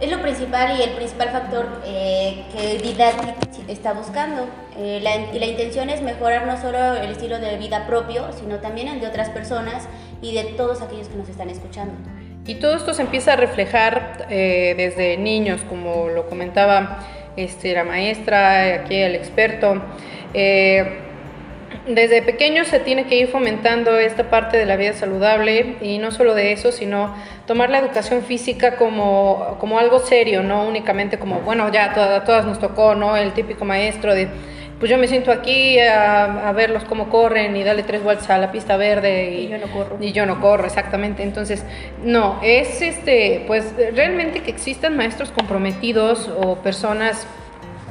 es 0.01 0.11
lo 0.11 0.21
principal 0.21 0.79
y 0.79 0.83
el 0.83 0.91
principal 0.91 1.31
factor 1.31 1.81
eh, 1.87 2.45
que 2.53 2.79
Didatic 2.79 3.35
está 3.69 3.95
buscando. 3.95 4.47
Eh, 4.77 5.01
la, 5.03 5.17
la, 5.39 5.47
intención 5.47 5.89
es 5.89 6.03
mejorar 6.03 6.47
no 6.47 6.61
solo 6.61 6.97
el 6.97 7.11
estilo 7.13 7.39
de 7.39 7.57
vida 7.57 7.87
propio, 7.87 8.31
sino 8.39 8.57
también 8.57 8.89
el 8.89 9.01
de 9.01 9.07
otras 9.07 9.31
personas 9.31 9.89
y 10.21 10.35
de 10.35 10.45
todos 10.45 10.83
aquellos 10.83 11.09
que 11.09 11.17
nos 11.17 11.29
están 11.29 11.49
escuchando. 11.49 11.95
Y 12.47 12.57
todo 12.57 12.77
esto 12.77 12.93
se 12.93 13.03
empieza 13.03 13.33
a 13.33 13.37
reflejar 13.37 14.27
eh, 14.29 14.75
desde 14.77 15.17
niños, 15.17 15.63
como 15.63 16.09
lo 16.09 16.29
comentaba 16.29 16.99
este, 17.37 17.73
la 17.73 17.85
maestra, 17.85 18.75
aquí 18.75 18.97
el 18.97 19.15
experto. 19.15 19.83
Desde 21.87 22.23
pequeños 22.23 22.69
se 22.69 22.81
tiene 22.81 23.07
que 23.07 23.17
ir 23.17 23.29
fomentando 23.29 23.99
esta 23.99 24.29
parte 24.29 24.57
de 24.57 24.67
la 24.67 24.77
vida 24.77 24.93
saludable 24.93 25.77
y 25.81 25.99
no 25.99 26.11
solo 26.11 26.35
de 26.35 26.53
eso, 26.53 26.73
sino 26.73 27.15
tomar 27.47 27.71
la 27.71 27.79
educación 27.79 28.23
física 28.23 28.77
como, 28.77 29.57
como 29.61 29.79
algo 29.79 30.01
serio, 30.01 30.43
no 30.43 30.67
únicamente 30.67 31.19
como, 31.19 31.41
bueno, 31.41 31.71
ya 31.73 31.93
a 31.93 32.25
todas, 32.25 32.45
nos 32.45 32.59
tocó, 32.59 32.95
¿no? 32.95 33.17
El 33.17 33.33
típico 33.33 33.65
maestro 33.65 34.15
de, 34.15 34.29
pues 34.81 34.91
yo 34.91 34.99
me 34.99 35.07
siento 35.07 35.31
aquí 35.31 35.79
a, 35.79 36.53
verlos 36.57 36.85
cómo 36.85 37.09
corren 37.09 37.57
y 37.57 37.63
darle 37.63 37.85
tres 37.85 38.03
vueltas 38.03 38.29
a 38.31 38.39
la 38.39 38.51
pista 38.51 38.77
verde 38.77 39.31
y, 39.31 39.49
yo 39.49 39.59
no 39.59 39.69
corro. 39.69 39.97
Y 40.01 40.13
yo 40.13 40.27
no 40.27 40.41
corro, 40.41 40.67
exactamente. 40.67 41.23
Entonces, 41.23 41.65
no, 42.03 42.41
es 42.43 42.83
este, 42.83 43.45
pues 43.47 43.75
realmente 43.95 44.43
que 44.43 44.51
existan 44.51 44.97
maestros 44.97 45.31
comprometidos 45.31 46.29
o 46.29 46.57
personas 46.57 47.27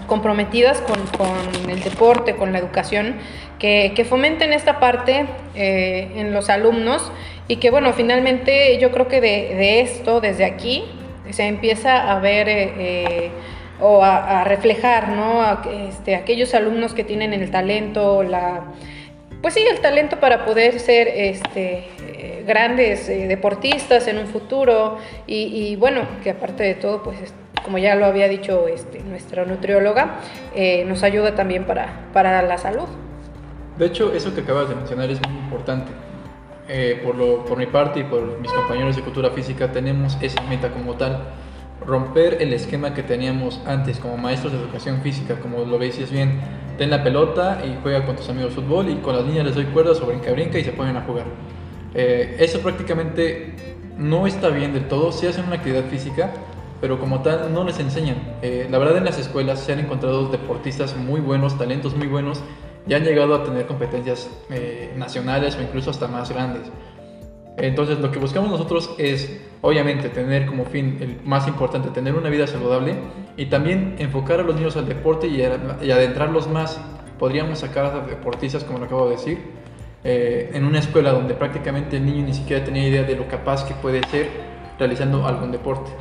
comprometidas 0.06 0.82
con, 0.82 1.06
con, 1.18 1.70
el 1.70 1.82
deporte, 1.82 2.36
con 2.36 2.52
la 2.54 2.60
educación, 2.60 3.16
que, 3.60 3.94
que 3.96 4.06
fomenten 4.06 4.54
esta 4.54 4.80
parte 4.80 5.26
eh, 5.56 6.12
en 6.16 6.34
los 6.34 6.50
alumnos 6.50 7.12
y 7.48 7.58
que, 7.58 7.72
bueno, 7.72 7.94
finalmente 7.94 8.78
yo 8.80 8.92
creo 8.92 9.08
que 9.08 9.22
de, 9.22 9.56
de 9.56 9.82
esto, 9.82 10.22
desde 10.22 10.46
aquí, 10.46 10.84
se 11.30 11.48
empieza 11.48 12.12
a 12.12 12.20
ver 12.20 12.48
eh, 12.48 12.74
eh, 12.78 13.32
o 13.82 14.04
a, 14.04 14.44
reflejar, 14.44 15.10
¿no? 15.10 15.42
A, 15.42 15.64
este, 15.90 16.16
aquellos 16.16 16.54
alumnos 16.54 16.94
que 16.94 17.04
tienen 17.04 17.34
el 17.34 17.52
talento, 17.52 18.24
la... 18.24 18.64
Pues 19.42 19.54
sí, 19.54 19.62
el 19.70 19.80
talento 19.80 20.20
para 20.20 20.46
poder 20.46 20.80
ser 20.80 21.08
este, 21.08 21.84
grandes 22.48 23.08
deportistas 23.08 24.08
en 24.08 24.18
un 24.18 24.26
futuro 24.26 24.98
y, 25.28 25.70
y, 25.70 25.76
bueno, 25.76 26.02
que 26.24 26.32
aparte 26.32 26.64
de 26.64 26.74
todo, 26.74 27.04
pues 27.04 27.18
como 27.66 27.80
ya 27.80 27.96
lo 27.96 28.06
había 28.06 28.30
dicho 28.30 28.68
este, 28.68 29.02
nuestra 29.02 29.44
nutrióloga, 29.44 30.20
eh, 30.56 30.86
nos 30.86 31.02
ayuda 31.02 31.34
también 31.34 31.66
para, 31.66 32.06
para 32.14 32.44
la 32.44 32.60
salud. 32.60 32.88
De 33.78 33.88
hecho, 33.88 34.14
eso 34.14 34.34
que 34.34 34.42
acabas 34.42 34.70
de 34.70 34.76
mencionar 34.76 35.10
es 35.10 35.20
muy 35.28 35.38
importante. 35.40 35.92
Eh, 36.68 37.02
por, 37.04 37.16
lo, 37.16 37.44
por 37.46 37.58
mi 37.58 37.66
parte 37.66 38.00
y 38.00 38.04
por 38.04 38.40
mis 38.40 38.52
compañeros 38.52 38.96
de 38.96 39.02
cultura 39.02 39.30
física 39.32 39.72
tenemos 39.72 40.18
esa 40.22 40.42
meta 40.44 40.72
como 40.72 40.94
tal, 40.94 41.20
romper 41.86 42.42
el 42.42 42.54
esquema 42.54 42.94
que 42.94 43.04
teníamos 43.04 43.62
antes 43.68 44.00
como 44.00 44.18
maestros 44.18 44.54
de 44.54 44.60
educación 44.60 45.02
física, 45.02 45.40
como 45.40 45.60
lo 45.66 45.78
veis 45.78 46.10
bien, 46.10 46.40
ten 46.78 46.90
la 46.90 47.04
pelota 47.04 47.62
y 47.64 47.78
juega 47.84 48.06
con 48.06 48.16
tus 48.16 48.30
amigos 48.30 48.54
fútbol 48.54 48.90
y 48.90 48.96
con 48.96 49.16
las 49.16 49.26
niñas 49.26 49.46
les 49.46 49.56
doy 49.56 49.66
cuerdas 49.66 50.02
o 50.02 50.08
brinca 50.08 50.32
brinca 50.32 50.58
y 50.58 50.64
se 50.64 50.72
ponen 50.72 50.98
a 50.98 51.02
jugar. 51.02 51.26
Eh, 51.94 52.38
eso 52.40 52.60
prácticamente 52.62 53.54
no 53.98 54.26
está 54.26 54.50
bien 54.50 54.74
del 54.74 54.88
todo, 54.88 55.12
si 55.12 55.28
hacen 55.28 55.46
una 55.46 55.58
actividad 55.58 55.84
física, 55.86 56.32
pero 56.82 57.00
como 57.00 57.22
tal 57.22 57.54
no 57.54 57.64
les 57.64 57.80
enseñan. 57.80 58.18
Eh, 58.42 58.68
la 58.70 58.78
verdad 58.78 58.98
en 58.98 59.06
las 59.06 59.18
escuelas 59.20 59.60
se 59.60 59.74
han 59.74 59.80
encontrado 59.80 60.28
deportistas 60.30 60.96
muy 60.96 61.20
buenos, 61.20 61.58
talentos 61.58 61.96
muy 61.96 62.08
buenos, 62.08 62.42
y 62.88 62.94
han 62.94 63.04
llegado 63.04 63.36
a 63.36 63.44
tener 63.44 63.66
competencias 63.66 64.30
eh, 64.50 64.94
nacionales 64.96 65.56
o 65.56 65.62
incluso 65.62 65.90
hasta 65.90 66.08
más 66.08 66.30
grandes. 66.32 66.64
Entonces 67.58 68.00
lo 68.00 68.12
que 68.12 68.20
buscamos 68.20 68.52
nosotros 68.52 68.94
es 68.98 69.42
obviamente 69.62 70.10
tener 70.10 70.46
como 70.46 70.66
fin 70.66 70.98
el 71.00 71.20
más 71.24 71.48
importante, 71.48 71.90
tener 71.90 72.14
una 72.16 72.30
vida 72.30 72.48
saludable 72.48 72.96
y 73.38 73.46
también 73.46 73.96
enfocar 73.98 74.42
a 74.42 74.44
los 74.44 74.56
niños 74.56 74.76
al 74.76 74.88
deporte 74.88 75.28
y, 75.28 75.42
adentrarlos 75.42 76.48
más. 76.48 76.80
Podríamos 77.18 77.60
sacar 77.60 77.86
a 77.86 78.00
deportistas, 78.02 78.66
como 78.66 78.80
lo 78.80 78.86
acabo 78.86 79.06
de 79.06 79.16
decir, 79.16 79.40
eh, 80.04 80.52
en 80.54 80.66
una 80.66 80.80
escuela 80.80 81.12
donde 81.14 81.34
prácticamente 81.34 81.96
el 81.96 82.06
niño 82.06 82.26
ni 82.26 82.34
siquiera 82.34 82.64
tenía 82.64 82.88
idea 82.88 83.04
de 83.04 83.16
lo 83.16 83.28
capaz 83.28 83.66
que 83.66 83.74
puede 83.74 84.04
ser 84.10 84.30
realizando 84.78 85.26
algún 85.26 85.52
deporte. 85.52 85.92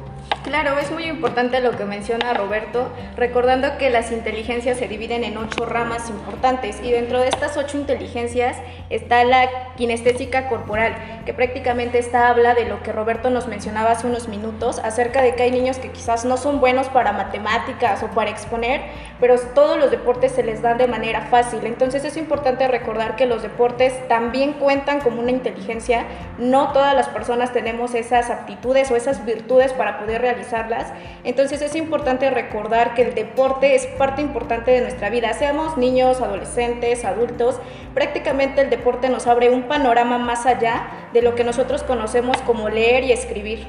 Claro, 0.44 0.78
es 0.78 0.90
muy 0.90 1.04
importante 1.04 1.58
lo 1.60 1.70
que 1.70 1.86
menciona 1.86 2.34
Roberto, 2.34 2.90
recordando 3.16 3.78
que 3.78 3.88
las 3.88 4.12
inteligencias 4.12 4.76
se 4.76 4.88
dividen 4.88 5.24
en 5.24 5.38
ocho 5.38 5.64
ramas 5.64 6.10
importantes 6.10 6.80
y 6.82 6.90
dentro 6.90 7.18
de 7.18 7.28
estas 7.28 7.56
ocho 7.56 7.78
inteligencias 7.78 8.58
está 8.90 9.24
la 9.24 9.48
kinestésica 9.76 10.50
corporal, 10.50 10.94
que 11.24 11.32
prácticamente 11.32 11.98
esta 11.98 12.28
habla 12.28 12.54
de 12.54 12.66
lo 12.66 12.82
que 12.82 12.92
Roberto 12.92 13.30
nos 13.30 13.48
mencionaba 13.48 13.92
hace 13.92 14.06
unos 14.06 14.28
minutos, 14.28 14.80
acerca 14.80 15.22
de 15.22 15.34
que 15.34 15.44
hay 15.44 15.50
niños 15.50 15.78
que 15.78 15.90
quizás 15.90 16.26
no 16.26 16.36
son 16.36 16.60
buenos 16.60 16.90
para 16.90 17.12
matemáticas 17.12 18.02
o 18.02 18.08
para 18.08 18.28
exponer, 18.28 18.82
pero 19.20 19.38
todos 19.54 19.78
los 19.78 19.90
deportes 19.90 20.32
se 20.32 20.42
les 20.42 20.60
dan 20.60 20.76
de 20.76 20.86
manera 20.86 21.22
fácil. 21.22 21.64
Entonces 21.64 22.04
es 22.04 22.18
importante 22.18 22.68
recordar 22.68 23.16
que 23.16 23.24
los 23.24 23.42
deportes 23.42 23.94
también 24.08 24.52
cuentan 24.52 25.00
como 25.00 25.22
una 25.22 25.30
inteligencia, 25.30 26.04
no 26.36 26.70
todas 26.74 26.94
las 26.94 27.08
personas 27.08 27.54
tenemos 27.54 27.94
esas 27.94 28.28
aptitudes 28.28 28.90
o 28.90 28.96
esas 28.96 29.24
virtudes 29.24 29.72
para 29.72 29.98
poder 29.98 30.20
realizar 30.20 30.33
realizarlas. 30.34 30.92
Entonces 31.22 31.62
es 31.62 31.76
importante 31.76 32.30
recordar 32.30 32.94
que 32.94 33.02
el 33.02 33.14
deporte 33.14 33.74
es 33.74 33.86
parte 33.86 34.22
importante 34.22 34.70
de 34.70 34.80
nuestra 34.80 35.10
vida, 35.10 35.32
seamos 35.32 35.76
niños, 35.76 36.20
adolescentes, 36.20 37.04
adultos, 37.04 37.60
prácticamente 37.94 38.60
el 38.60 38.70
deporte 38.70 39.08
nos 39.08 39.26
abre 39.26 39.50
un 39.50 39.64
panorama 39.64 40.18
más 40.18 40.46
allá 40.46 40.88
de 41.12 41.22
lo 41.22 41.34
que 41.34 41.44
nosotros 41.44 41.82
conocemos 41.82 42.36
como 42.42 42.68
leer 42.68 43.04
y 43.04 43.12
escribir. 43.12 43.66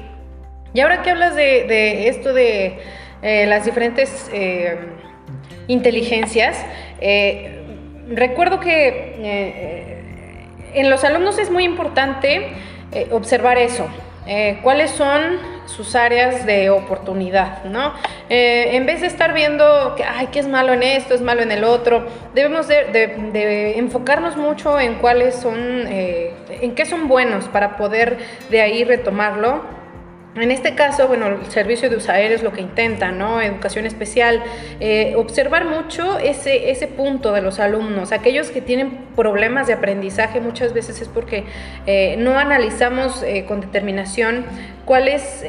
Y 0.74 0.80
ahora 0.80 1.02
que 1.02 1.10
hablas 1.10 1.34
de, 1.34 2.08
esto 2.08 2.32
de 2.32 2.78
eh, 3.22 3.46
las 3.46 3.64
diferentes... 3.64 4.30
Eh, 4.32 4.78
inteligencias. 5.68 6.64
Eh, 7.00 7.60
recuerdo 8.08 8.60
que 8.60 9.98
en 10.74 10.90
los 10.90 11.02
alumnos 11.02 11.40
es 11.40 11.50
muy 11.50 11.64
importante 11.64 12.52
observar 13.10 13.58
eso, 13.58 13.88
cuáles 14.62 14.92
son 14.92 15.40
sus 15.66 15.94
áreas 15.94 16.46
de 16.46 16.70
oportunidad, 16.70 17.64
¿no? 17.64 17.92
Eh, 18.28 18.76
en 18.76 18.86
vez 18.86 19.00
de 19.00 19.06
estar 19.06 19.32
viendo 19.34 19.94
que, 19.96 20.04
ay, 20.04 20.28
qué 20.28 20.40
es 20.40 20.48
malo 20.48 20.72
en 20.72 20.82
esto, 20.82 21.14
es 21.14 21.20
malo 21.20 21.42
en 21.42 21.52
el 21.52 21.64
otro, 21.64 22.06
debemos 22.34 22.68
de, 22.68 23.74
enfocarnos 23.76 24.36
mucho 24.36 24.78
en 24.80 24.94
cuáles 24.94 25.34
son, 25.34 25.56
eh, 25.88 26.32
en 26.48 26.74
qué 26.74 26.86
son 26.86 27.08
buenos 27.08 27.48
para 27.48 27.76
poder 27.76 28.18
de 28.50 28.62
ahí 28.62 28.84
retomarlo 28.84 29.75
en 30.40 30.50
este 30.50 30.74
caso, 30.74 31.08
bueno, 31.08 31.26
el 31.28 31.46
servicio 31.50 31.90
de 31.90 31.96
USAER 31.96 32.32
es 32.32 32.42
lo 32.42 32.52
que 32.52 32.60
intenta, 32.60 33.12
¿no? 33.12 33.40
Educación 33.40 33.86
especial, 33.86 34.42
eh, 34.80 35.14
observar 35.16 35.64
mucho 35.64 36.18
ese, 36.18 36.70
ese 36.70 36.86
punto 36.86 37.32
de 37.32 37.42
los 37.42 37.58
alumnos. 37.58 38.12
Aquellos 38.12 38.50
que 38.50 38.60
tienen 38.60 39.06
problemas 39.16 39.66
de 39.66 39.72
aprendizaje 39.72 40.40
muchas 40.40 40.72
veces 40.72 41.00
es 41.00 41.08
porque 41.08 41.44
no 42.18 42.38
analizamos 42.38 43.24
con 43.46 43.60
determinación 43.60 44.44
cuál 44.84 45.08
es 45.08 45.44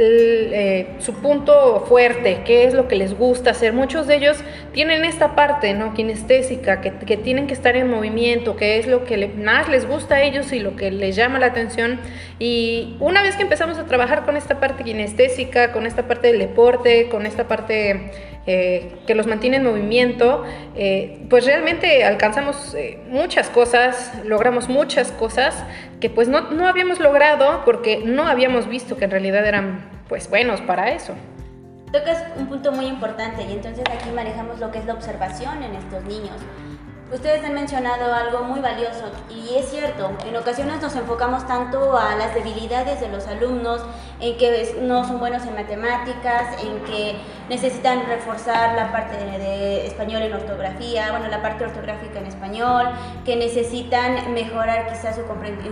eh, 0.00 0.86
su 1.00 1.14
punto 1.14 1.84
fuerte, 1.88 2.42
qué 2.44 2.64
es 2.64 2.74
lo 2.74 2.86
que 2.86 2.94
les 2.94 3.18
gusta 3.18 3.50
hacer. 3.50 3.72
Muchos 3.72 4.06
de 4.06 4.16
ellos 4.16 4.38
tienen 4.72 5.04
esta 5.04 5.34
parte 5.34 5.74
¿no? 5.74 5.92
kinestésica, 5.92 6.80
que, 6.80 6.92
que 6.92 7.16
tienen 7.16 7.48
que 7.48 7.54
estar 7.54 7.76
en 7.76 7.90
movimiento, 7.90 8.54
que 8.54 8.78
es 8.78 8.86
lo 8.86 9.04
que 9.04 9.26
más 9.26 9.68
les 9.68 9.88
gusta 9.88 10.16
a 10.16 10.22
ellos 10.22 10.52
y 10.52 10.60
lo 10.60 10.76
que 10.76 10.92
les 10.92 11.16
llama 11.16 11.40
la 11.40 11.46
atención. 11.46 11.98
Y 12.38 12.96
una 13.00 13.22
vez 13.22 13.34
que 13.34 13.42
empezamos 13.42 13.78
a 13.78 13.86
trabajar 13.86 14.24
con 14.24 14.36
esta 14.36 14.60
parte 14.60 14.84
kinestésica, 14.84 15.72
con 15.72 15.84
esta 15.84 16.06
parte 16.06 16.28
del 16.28 16.38
deporte, 16.38 17.08
con 17.08 17.26
esta 17.26 17.48
parte 17.48 18.12
eh, 18.50 18.96
que 19.06 19.14
los 19.14 19.26
mantiene 19.26 19.58
en 19.58 19.64
movimiento, 19.64 20.42
eh, 20.74 21.20
pues 21.28 21.44
realmente 21.44 22.02
alcanzamos 22.02 22.74
eh, 22.74 22.98
muchas 23.10 23.50
cosas, 23.50 24.10
logramos 24.24 24.70
muchas 24.70 25.12
cosas 25.12 25.54
que 26.00 26.08
pues 26.08 26.28
no, 26.28 26.50
no, 26.52 26.66
habíamos 26.66 26.98
logrado 26.98 27.60
porque 27.66 28.00
no 28.06 28.26
habíamos 28.26 28.66
visto 28.66 28.96
que 28.96 29.04
en 29.04 29.10
realidad 29.10 29.44
eran 29.44 29.90
pues 30.08 30.30
buenos 30.30 30.62
para 30.62 30.92
eso. 30.92 31.12
Tocas 31.92 32.24
un 32.38 32.46
punto 32.46 32.72
muy 32.72 32.86
importante 32.86 33.42
y 33.42 33.52
entonces 33.52 33.84
aquí 33.92 34.08
manejamos 34.14 34.58
lo 34.60 34.70
que 34.70 34.78
es 34.78 34.86
la 34.86 34.94
observación 34.94 35.62
en 35.62 35.74
estos 35.74 36.02
niños. 36.04 36.36
Ustedes 37.10 37.42
han 37.42 37.54
mencionado 37.54 38.12
algo 38.12 38.44
muy 38.44 38.60
valioso 38.60 39.10
y 39.30 39.54
es 39.54 39.70
cierto, 39.70 40.10
en 40.26 40.36
ocasiones 40.36 40.82
nos 40.82 40.94
enfocamos 40.94 41.46
tanto 41.46 41.96
a 41.96 42.14
las 42.16 42.34
debilidades 42.34 43.00
de 43.00 43.08
los 43.08 43.26
alumnos, 43.26 43.80
en 44.20 44.36
que 44.36 44.76
no 44.82 45.06
son 45.06 45.18
buenos 45.18 45.42
en 45.46 45.54
matemáticas, 45.54 46.62
en 46.62 46.80
que 46.84 47.16
necesitan 47.48 48.04
reforzar 48.06 48.74
la 48.74 48.92
parte 48.92 49.16
de, 49.16 49.86
español 49.86 50.20
en 50.20 50.34
ortografía, 50.34 51.10
bueno, 51.12 51.28
la 51.28 51.40
parte 51.40 51.64
ortográfica 51.64 52.18
en 52.18 52.26
español, 52.26 52.90
que 53.24 53.36
necesitan 53.36 54.34
mejorar 54.34 54.88
quizás 54.88 55.16
su, 55.16 55.22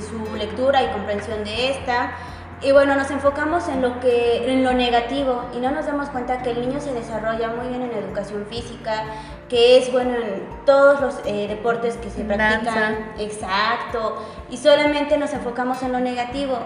su 0.00 0.36
lectura 0.36 0.84
y 0.84 0.86
comprensión 0.86 1.44
de 1.44 1.72
esta. 1.72 2.16
Y 2.62 2.72
bueno, 2.72 2.94
nos 2.94 3.10
enfocamos 3.10 3.68
en 3.68 3.82
lo, 3.82 4.00
que, 4.00 4.50
en 4.50 4.64
lo 4.64 4.72
negativo 4.72 5.44
y 5.54 5.58
no 5.58 5.70
nos 5.72 5.84
damos 5.84 6.08
cuenta 6.08 6.42
que 6.42 6.52
el 6.52 6.62
niño 6.62 6.80
se 6.80 6.92
desarrolla 6.94 7.50
muy 7.50 7.68
bien 7.68 7.82
en 7.82 7.92
educación 7.92 8.46
física, 8.48 9.04
que 9.50 9.76
es 9.76 9.92
bueno 9.92 10.14
en 10.14 10.42
todos 10.64 11.00
los 11.00 11.14
eh, 11.26 11.48
deportes 11.48 11.98
que 11.98 12.08
se 12.10 12.24
practican. 12.24 13.12
Exacto. 13.18 14.22
Y 14.48 14.56
solamente 14.56 15.18
nos 15.18 15.34
enfocamos 15.34 15.82
en 15.82 15.92
lo 15.92 16.00
negativo 16.00 16.58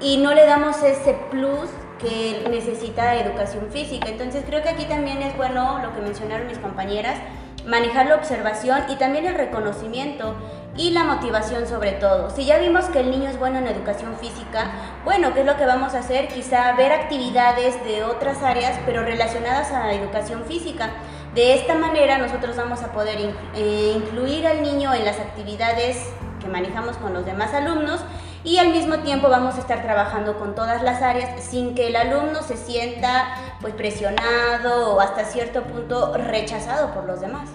y 0.00 0.16
no 0.16 0.32
le 0.32 0.46
damos 0.46 0.82
ese 0.82 1.14
plus 1.30 1.68
que 1.98 2.46
necesita 2.50 3.16
educación 3.16 3.68
física. 3.70 4.08
Entonces 4.08 4.42
creo 4.46 4.62
que 4.62 4.70
aquí 4.70 4.84
también 4.84 5.20
es 5.20 5.36
bueno 5.36 5.80
lo 5.82 5.94
que 5.94 6.00
mencionaron 6.00 6.46
mis 6.46 6.58
compañeras, 6.58 7.18
manejar 7.66 8.06
la 8.06 8.16
observación 8.16 8.84
y 8.88 8.96
también 8.96 9.26
el 9.26 9.34
reconocimiento 9.34 10.34
y 10.76 10.90
la 10.90 11.04
motivación 11.04 11.66
sobre 11.66 11.92
todo. 11.92 12.30
Si 12.30 12.44
ya 12.44 12.58
vimos 12.58 12.86
que 12.86 13.00
el 13.00 13.10
niño 13.10 13.30
es 13.30 13.38
bueno 13.38 13.58
en 13.58 13.66
educación 13.66 14.16
física, 14.18 14.70
bueno, 15.04 15.32
¿qué 15.34 15.40
es 15.40 15.46
lo 15.46 15.56
que 15.56 15.66
vamos 15.66 15.94
a 15.94 16.00
hacer? 16.00 16.28
Quizá 16.28 16.72
ver 16.72 16.92
actividades 16.92 17.82
de 17.84 18.04
otras 18.04 18.42
áreas, 18.42 18.78
pero 18.84 19.02
relacionadas 19.02 19.72
a 19.72 19.86
la 19.86 19.94
educación 19.94 20.44
física. 20.44 20.90
De 21.34 21.54
esta 21.54 21.74
manera 21.74 22.18
nosotros 22.18 22.56
vamos 22.56 22.82
a 22.82 22.92
poder 22.92 23.18
eh, 23.54 23.92
incluir 23.94 24.46
al 24.46 24.62
niño 24.62 24.94
en 24.94 25.04
las 25.04 25.18
actividades 25.18 25.98
que 26.40 26.48
manejamos 26.48 26.96
con 26.96 27.12
los 27.12 27.26
demás 27.26 27.52
alumnos 27.54 28.00
y 28.44 28.58
al 28.58 28.70
mismo 28.70 28.98
tiempo 29.00 29.28
vamos 29.28 29.56
a 29.56 29.58
estar 29.58 29.82
trabajando 29.82 30.38
con 30.38 30.54
todas 30.54 30.82
las 30.82 31.02
áreas 31.02 31.42
sin 31.42 31.74
que 31.74 31.88
el 31.88 31.96
alumno 31.96 32.42
se 32.42 32.56
sienta 32.56 33.34
pues 33.60 33.74
presionado 33.74 34.94
o 34.94 35.00
hasta 35.00 35.24
cierto 35.24 35.64
punto 35.64 36.14
rechazado 36.16 36.94
por 36.94 37.04
los 37.04 37.20
demás. 37.20 37.50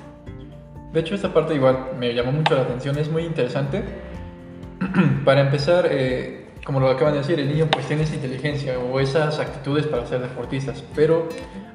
De 0.93 0.99
hecho 0.99 1.15
esta 1.15 1.34
parte 1.34 1.56
igual 1.56 1.91
me 1.97 2.13
llamó 2.13 2.32
mucho 2.32 2.56
la 2.56 2.63
atención, 2.63 2.97
es 2.97 3.10
muy 3.10 3.23
interesante. 3.23 3.84
Para 5.25 5.41
empezar, 5.41 5.88
eh, 5.89 6.47
como 6.65 6.80
lo 6.80 6.89
acaban 6.89 7.13
de 7.13 7.19
decir, 7.19 7.39
el 7.39 7.47
niño 7.47 7.67
pues 7.71 7.88
tiene 7.88 8.04
esa 8.04 8.15
inteligencia 8.15 8.77
o 8.77 8.99
esas 8.99 9.39
actitudes 9.39 9.88
para 9.88 10.06
ser 10.06 10.21
deportistas, 10.21 10.84
pero 10.95 11.27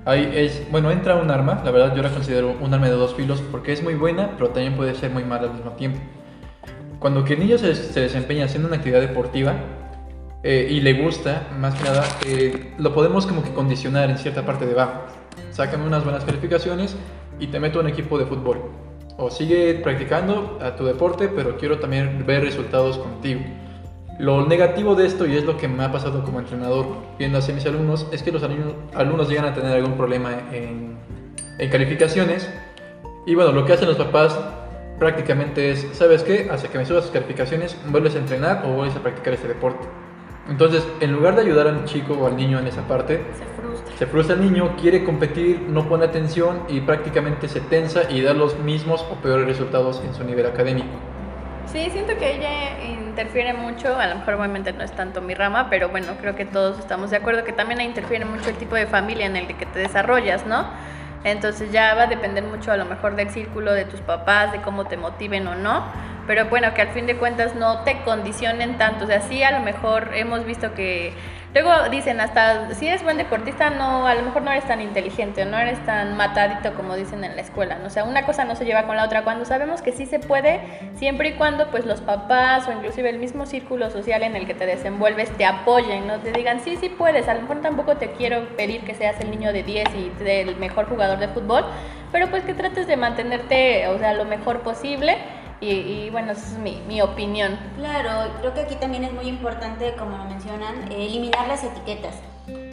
ahí 0.04 0.30
es, 0.34 0.70
bueno, 0.70 0.90
entra 0.90 1.16
un 1.16 1.30
arma, 1.30 1.60
la 1.64 1.70
verdad 1.70 1.96
yo 1.96 2.02
la 2.02 2.10
considero 2.10 2.56
un 2.60 2.72
arma 2.72 2.86
de 2.86 2.92
dos 2.92 3.14
filos 3.14 3.42
porque 3.50 3.72
es 3.72 3.82
muy 3.82 3.94
buena, 3.94 4.32
pero 4.36 4.50
también 4.50 4.74
puede 4.74 4.94
ser 4.94 5.10
muy 5.10 5.24
mala 5.24 5.48
al 5.48 5.54
mismo 5.54 5.72
tiempo. 5.72 5.98
Cuando 6.98 7.24
que 7.24 7.34
el 7.34 7.40
niño 7.40 7.58
se, 7.58 7.68
desempeña 8.00 8.44
haciendo 8.44 8.68
una 8.68 8.76
actividad 8.76 9.00
deportiva 9.00 9.54
eh, 10.42 10.68
y 10.70 10.80
le 10.80 10.94
gusta, 10.94 11.48
más 11.58 11.74
que 11.74 11.84
nada, 11.84 12.04
eh, 12.26 12.74
lo 12.78 12.94
podemos 12.94 13.26
como 13.26 13.42
que 13.42 13.52
condicionar 13.52 14.10
en 14.10 14.18
cierta 14.18 14.46
parte 14.46 14.66
de 14.66 14.72
abajo. 14.72 15.02
Sácame 15.50 15.86
unas 15.86 16.04
buenas 16.04 16.24
calificaciones 16.24 16.96
y 17.40 17.48
te 17.48 17.60
meto 17.60 17.80
en 17.80 17.86
un 17.86 17.92
equipo 17.92 18.18
de 18.18 18.26
fútbol. 18.26 18.85
O 19.18 19.30
sigue 19.30 19.74
practicando 19.82 20.58
a 20.60 20.76
tu 20.76 20.84
deporte, 20.84 21.28
pero 21.28 21.56
quiero 21.56 21.78
también 21.78 22.24
ver 22.26 22.42
resultados 22.42 22.98
contigo. 22.98 23.40
Lo 24.18 24.46
negativo 24.46 24.94
de 24.94 25.06
esto, 25.06 25.26
y 25.26 25.36
es 25.36 25.44
lo 25.44 25.58
que 25.58 25.68
me 25.68 25.84
ha 25.84 25.92
pasado 25.92 26.24
como 26.24 26.38
entrenador 26.38 26.86
viendo 27.18 27.38
hacia 27.38 27.54
mis 27.54 27.66
alumnos, 27.66 28.06
es 28.12 28.22
que 28.22 28.32
los 28.32 28.42
alumnos, 28.42 29.28
llegan 29.28 29.44
a 29.44 29.54
tener 29.54 29.72
algún 29.72 29.96
problema 29.96 30.32
en, 30.52 30.96
calificaciones. 31.70 32.48
Y 33.26 33.34
bueno, 33.34 33.52
lo 33.52 33.64
que 33.64 33.72
hacen 33.72 33.88
los 33.88 33.96
papás 33.96 34.38
prácticamente 34.98 35.70
es, 35.70 35.86
¿sabes 35.92 36.22
qué? 36.22 36.48
Hacia 36.50 36.70
que 36.70 36.78
me 36.78 36.86
subas 36.86 37.04
tus 37.04 37.12
calificaciones, 37.12 37.76
vuelves 37.90 38.14
a 38.14 38.18
entrenar 38.18 38.64
o 38.64 38.72
vuelves 38.72 38.96
a 38.96 39.02
practicar 39.02 39.34
este 39.34 39.48
deporte. 39.48 39.86
Entonces, 40.48 40.86
en 41.00 41.12
lugar 41.12 41.34
de 41.34 41.42
ayudar 41.42 41.66
al 41.66 41.84
chico 41.84 42.14
o 42.14 42.26
al 42.26 42.36
niño 42.36 42.58
en 42.58 42.68
esa 42.68 42.82
parte, 42.82 43.24
se 43.36 43.44
frustra. 43.60 43.96
Se 43.96 44.06
frustra 44.06 44.34
el 44.36 44.42
niño, 44.42 44.76
quiere 44.80 45.04
competir, 45.04 45.60
no 45.68 45.88
pone 45.88 46.04
atención 46.04 46.62
y 46.68 46.80
prácticamente 46.80 47.48
se 47.48 47.60
tensa 47.60 48.10
y 48.10 48.22
da 48.22 48.32
los 48.32 48.58
mismos 48.60 49.04
o 49.10 49.14
peores 49.16 49.46
resultados 49.46 50.02
en 50.06 50.14
su 50.14 50.22
nivel 50.22 50.46
académico. 50.46 50.88
Sí, 51.66 51.88
siento 51.90 52.16
que 52.16 52.36
ella 52.36 52.84
interfiere 52.84 53.52
mucho, 53.52 53.96
a 53.96 54.06
lo 54.06 54.14
mejor 54.14 54.34
obviamente 54.34 54.72
no 54.72 54.84
es 54.84 54.92
tanto 54.92 55.20
mi 55.20 55.34
rama, 55.34 55.68
pero 55.68 55.88
bueno, 55.88 56.12
creo 56.20 56.36
que 56.36 56.44
todos 56.44 56.78
estamos 56.78 57.10
de 57.10 57.16
acuerdo 57.16 57.42
que 57.42 57.52
también 57.52 57.80
interfiere 57.80 58.24
mucho 58.24 58.50
el 58.50 58.56
tipo 58.56 58.76
de 58.76 58.86
familia 58.86 59.26
en 59.26 59.36
el 59.36 59.48
que 59.48 59.66
te 59.66 59.80
desarrollas, 59.80 60.46
¿no? 60.46 60.66
Entonces 61.24 61.72
ya 61.72 61.94
va 61.96 62.02
a 62.02 62.06
depender 62.06 62.44
mucho 62.44 62.70
a 62.70 62.76
lo 62.76 62.84
mejor 62.84 63.16
del 63.16 63.30
círculo 63.30 63.72
de 63.72 63.84
tus 63.84 64.00
papás, 64.00 64.52
de 64.52 64.60
cómo 64.62 64.84
te 64.84 64.96
motiven 64.96 65.48
o 65.48 65.56
no, 65.56 65.82
pero 66.26 66.46
bueno, 66.46 66.74
que 66.74 66.82
al 66.82 66.88
fin 66.88 67.06
de 67.06 67.16
cuentas 67.16 67.54
no 67.54 67.84
te 67.84 68.00
condicionen 68.02 68.78
tanto, 68.78 69.04
o 69.04 69.06
sea, 69.06 69.20
sí 69.20 69.42
a 69.42 69.50
lo 69.50 69.60
mejor 69.60 70.10
hemos 70.14 70.44
visto 70.44 70.74
que 70.74 71.12
Luego 71.56 71.88
dicen 71.88 72.20
hasta, 72.20 72.74
si 72.74 72.86
eres 72.86 73.02
buen 73.02 73.16
deportista, 73.16 73.70
no, 73.70 74.06
a 74.06 74.14
lo 74.14 74.20
mejor 74.20 74.42
no 74.42 74.50
eres 74.50 74.66
tan 74.66 74.82
inteligente 74.82 75.40
o 75.40 75.46
no 75.46 75.56
eres 75.56 75.82
tan 75.86 76.14
matadito 76.14 76.74
como 76.74 76.94
dicen 76.96 77.24
en 77.24 77.34
la 77.34 77.40
escuela. 77.40 77.78
¿no? 77.78 77.86
O 77.86 77.90
sea, 77.90 78.04
una 78.04 78.26
cosa 78.26 78.44
no 78.44 78.56
se 78.56 78.66
lleva 78.66 78.82
con 78.82 78.94
la 78.94 79.06
otra. 79.06 79.24
Cuando 79.24 79.46
sabemos 79.46 79.80
que 79.80 79.92
sí 79.92 80.04
se 80.04 80.18
puede, 80.18 80.60
siempre 80.96 81.30
y 81.30 81.32
cuando 81.32 81.70
pues 81.70 81.86
los 81.86 82.02
papás 82.02 82.68
o 82.68 82.72
inclusive 82.72 83.08
el 83.08 83.18
mismo 83.18 83.46
círculo 83.46 83.88
social 83.88 84.22
en 84.22 84.36
el 84.36 84.46
que 84.46 84.52
te 84.52 84.66
desenvuelves 84.66 85.30
te 85.30 85.46
apoyen, 85.46 86.06
no 86.06 86.18
te 86.18 86.30
digan, 86.30 86.60
sí, 86.60 86.76
sí 86.76 86.90
puedes. 86.90 87.26
A 87.26 87.32
lo 87.32 87.40
mejor 87.40 87.62
tampoco 87.62 87.96
te 87.96 88.10
quiero 88.10 88.54
pedir 88.58 88.82
que 88.82 88.94
seas 88.94 89.18
el 89.20 89.30
niño 89.30 89.50
de 89.54 89.62
10 89.62 89.88
y 89.94 90.12
el 90.28 90.56
mejor 90.56 90.90
jugador 90.90 91.18
de 91.18 91.28
fútbol, 91.28 91.64
pero 92.12 92.28
pues 92.28 92.44
que 92.44 92.52
trates 92.52 92.86
de 92.86 92.98
mantenerte, 92.98 93.88
o 93.88 93.98
sea, 93.98 94.12
lo 94.12 94.26
mejor 94.26 94.60
posible 94.60 95.16
y, 95.60 96.10
bueno, 96.10 96.32
esa 96.32 96.46
es 96.46 96.58
mi, 96.58 96.82
mi, 96.86 97.00
opinión. 97.00 97.58
Claro, 97.76 98.30
creo 98.40 98.52
que 98.52 98.60
aquí 98.60 98.74
también 98.74 99.04
es 99.04 99.12
muy 99.12 99.26
importante, 99.26 99.94
como 99.96 100.18
lo 100.18 100.24
mencionan, 100.24 100.90
eliminar 100.92 101.48
las 101.48 101.64
etiquetas. 101.64 102.14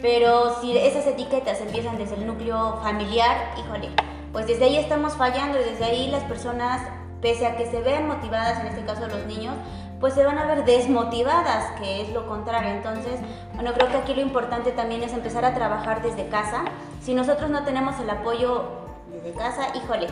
Pero 0.02 0.60
si 0.60 0.76
esas 0.76 1.06
etiquetas 1.06 1.60
empiezan 1.60 1.96
desde 1.96 2.16
el 2.16 2.26
núcleo 2.26 2.78
familiar, 2.82 3.54
híjole, 3.58 3.88
pues 4.32 4.46
desde 4.46 4.66
ahí 4.66 4.76
estamos 4.76 5.14
fallando 5.14 5.58
y 5.60 5.64
desde 5.64 5.84
ahí 5.84 6.10
las 6.10 6.22
personas, 6.24 6.82
pese 7.22 7.46
a 7.46 7.56
que 7.56 7.66
se 7.66 7.80
vean 7.80 8.06
motivadas, 8.06 8.60
en 8.60 8.66
este 8.66 8.84
caso 8.84 9.06
los 9.08 9.24
niños, 9.26 9.54
pues 10.00 10.12
se 10.12 10.24
van 10.24 10.38
a 10.38 10.44
ver 10.44 10.66
desmotivadas, 10.66 11.80
que 11.80 12.02
es 12.02 12.10
lo 12.10 12.26
contrario. 12.26 12.70
Entonces, 12.70 13.18
bueno, 13.54 13.72
creo 13.72 13.88
que 13.88 13.96
aquí 13.96 14.14
lo 14.14 14.20
importante 14.20 14.72
también 14.72 15.02
es 15.02 15.14
empezar 15.14 15.44
a 15.46 15.54
trabajar 15.54 16.02
desde 16.02 16.28
casa. 16.28 16.64
Si 17.00 17.14
nosotros 17.14 17.48
no 17.48 17.64
tenemos 17.64 17.98
el 17.98 18.10
apoyo 18.10 18.64
desde 19.10 19.32
casa, 19.32 19.68
híjole, 19.74 20.08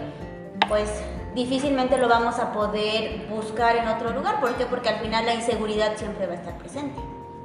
pues 0.69 0.89
difícilmente 1.35 1.99
lo 1.99 2.09
vamos 2.09 2.39
a 2.39 2.53
poder 2.53 3.27
buscar 3.29 3.77
en 3.77 3.89
otro 3.89 4.11
lugar. 4.11 4.41
¿Por 4.41 4.55
qué? 4.55 4.67
Porque 4.67 4.89
al 4.89 5.01
final 5.01 5.27
la 5.27 5.35
inseguridad 5.35 5.97
siempre 5.97 6.27
va 6.27 6.33
a 6.33 6.37
estar 6.37 6.59
presente. 6.59 7.01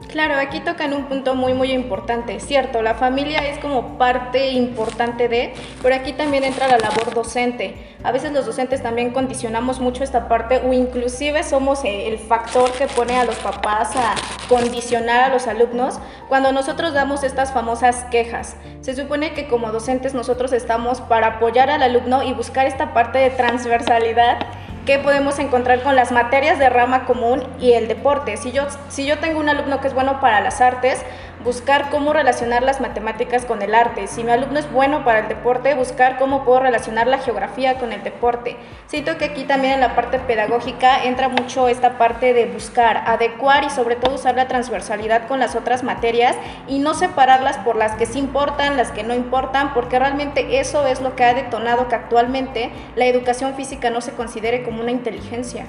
Claro, 0.06 0.36
aquí 0.36 0.62
tocan 0.62 0.94
un 0.94 1.06
punto 1.06 1.36
muy 1.36 1.54
muy 1.54 1.72
importante, 1.72 2.40
cierto, 2.40 2.82
la 2.82 2.94
familia 2.94 3.40
es 3.40 3.60
como 3.60 3.98
parte 3.98 4.52
importante 4.52 5.28
de, 5.28 5.54
pero 5.82 5.96
aquí 5.96 6.14
también 6.14 6.44
entra 6.44 6.68
la 6.68 6.78
labor 6.78 7.14
docente. 7.14 7.76
A 8.04 8.12
veces 8.12 8.32
los 8.32 8.46
docentes 8.46 8.82
también 8.82 9.12
condicionamos 9.12 9.80
mucho 9.80 10.04
esta 10.04 10.30
parte 10.30 10.62
o 10.66 10.72
inclusive 10.72 11.44
somos 11.44 11.82
el 11.84 12.20
factor 12.20 12.72
que 12.74 12.88
pone 12.88 13.18
a 13.18 13.26
los 13.26 13.36
papás 13.38 13.96
a 13.96 14.16
condicionar 14.48 15.26
a 15.26 15.30
los 15.30 15.48
alumnos 15.48 16.00
cuando 16.30 16.52
nosotros 16.52 16.94
damos 16.94 17.24
estas 17.24 17.52
famosas 17.52 18.06
quejas. 18.06 18.56
Se 18.82 18.96
supone 18.96 19.34
que 19.34 19.48
como 19.48 19.72
docentes 19.72 20.14
nosotros 20.14 20.54
estamos 20.54 21.02
para 21.02 21.28
apoyar 21.28 21.70
al 21.70 21.82
alumno 21.84 22.24
y 22.24 22.34
buscar 22.34 22.66
esta 22.66 22.94
parte 22.94 23.18
de 23.18 23.32
transversalidad 23.32 24.38
¿Qué 24.88 25.00
podemos 25.00 25.38
encontrar 25.38 25.84
con 25.84 25.98
las 25.98 26.14
materias 26.14 26.60
de 26.60 26.70
rama 26.70 27.04
común 27.04 27.44
y 27.60 27.74
el 27.74 27.90
deporte. 27.90 28.38
Si 28.38 28.54
yo, 28.54 28.68
si 28.88 29.06
yo 29.06 29.20
tengo 29.20 29.42
un 29.42 29.50
alumno 29.50 29.82
que 29.82 29.90
es 29.90 29.94
bueno 29.94 30.22
para 30.22 30.40
las 30.40 30.62
artes, 30.62 31.04
buscar 31.44 31.90
cómo 31.90 32.14
relacionar 32.14 32.64
las 32.64 32.82
matemáticas 32.82 33.46
con 33.46 33.62
el 33.62 33.76
arte. 33.76 34.08
Si 34.08 34.24
mi 34.24 34.32
alumno 34.32 34.60
es 34.60 34.72
bueno 34.72 35.04
para 35.04 35.20
el 35.20 35.28
deporte, 35.28 35.76
buscar 35.76 36.18
cómo 36.18 36.44
puedo 36.44 36.62
relacionar 36.62 37.08
la 37.08 37.20
geografía 37.20 37.78
con 37.78 37.94
el 37.94 38.04
deporte. 38.04 38.58
Siento 38.88 39.18
que 39.18 39.26
aquí 39.26 39.44
también 39.44 39.74
en 39.74 39.80
la 39.82 39.96
parte 39.96 40.20
pedagógica 40.20 41.04
entra 41.04 41.30
mucho 41.30 41.68
esta 41.68 41.98
parte 41.98 42.34
de 42.34 42.46
buscar, 42.46 43.04
adecuar 43.06 43.66
y 43.66 43.70
sobre 43.70 43.96
todo 43.96 44.16
usar 44.16 44.36
la 44.36 44.48
transversalidad 44.48 45.28
con 45.28 45.40
las 45.40 45.56
otras 45.56 45.84
materias 45.84 46.36
y 46.68 46.80
no 46.80 46.94
separarlas 46.94 47.58
por 47.58 47.76
las 47.76 47.94
que 47.96 48.06
sí 48.06 48.20
importan, 48.20 48.78
las 48.78 48.92
que 48.92 49.04
no 49.04 49.14
importan, 49.14 49.74
porque 49.74 50.00
realmente 50.00 50.60
eso 50.60 50.88
es 50.88 51.02
lo 51.02 51.16
que 51.16 51.24
ha 51.24 51.34
detonado 51.34 51.88
que 51.88 51.96
actualmente 51.96 52.72
la 52.96 53.06
educación 53.06 53.54
física 53.56 53.90
no 53.90 54.02
se 54.02 54.14
considere 54.14 54.64
como 54.64 54.77
una 54.80 54.92
inteligencia. 54.92 55.66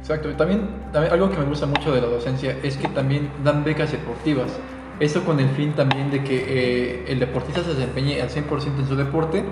Exacto, 0.00 0.30
también, 0.30 0.68
algo 0.94 1.30
que 1.30 1.38
me 1.38 1.44
gusta 1.44 1.66
mucho 1.66 1.92
de 1.92 2.00
la 2.00 2.08
docencia 2.08 2.56
es 2.62 2.76
que 2.76 2.88
también 2.88 3.30
dan 3.44 3.64
becas 3.64 3.92
deportivas. 3.92 4.50
Eso 4.98 5.24
con 5.24 5.40
el 5.40 5.48
fin 5.50 5.72
también 5.72 6.10
de 6.10 6.22
que 6.22 6.44
eh, 6.46 7.04
el 7.08 7.20
deportista 7.20 7.62
se 7.62 7.74
desempeñe 7.74 8.20
al 8.20 8.28
100% 8.28 8.78
en 8.78 8.86
su 8.86 8.96
deporte 8.96 9.44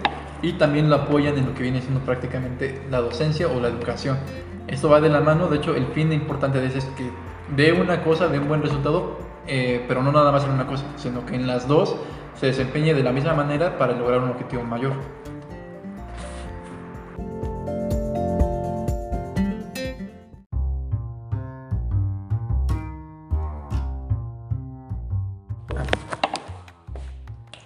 y 0.43 0.53
también 0.53 0.91
lo 0.91 0.97
apoyan 0.97 1.39
en 1.39 1.47
lo 1.47 1.55
que 1.55 1.63
viene 1.63 1.81
siendo 1.81 2.01
prácticamente 2.01 2.83
la 2.91 3.01
docencia 3.01 3.49
o 3.49 3.61
la 3.61 3.69
educación. 3.69 4.19
Esto 4.67 4.91
va 4.91 5.01
de 5.01 5.09
la 5.09 5.21
mano, 5.21 5.49
de 5.49 5.57
hecho 5.57 5.75
el 5.75 5.87
fin 5.89 6.13
importante 6.13 6.61
de 6.61 6.67
eso 6.67 6.79
es 6.79 6.85
que 6.85 7.11
dé 7.57 7.73
una 7.73 8.03
cosa, 8.05 8.29
dé 8.29 8.39
un 8.39 8.49
buen 8.49 8.63
resultado, 8.63 9.17
eh, 9.47 9.85
pero 9.89 10.03
no 10.03 10.13
nada 10.13 10.31
más 10.33 10.45
en 10.45 10.51
una 10.51 10.67
cosa, 10.67 10.85
sino 10.97 11.25
que 11.25 11.35
en 11.35 11.47
las 11.47 11.67
dos 11.67 11.97
se 12.35 12.47
desempeñe 12.47 12.95
de 12.95 13.03
la 13.03 13.13
misma 13.13 13.33
manera 13.35 13.79
para 13.79 13.95
lograr 13.95 14.21
un 14.21 14.31
objetivo 14.31 14.63
mayor. 14.63 14.93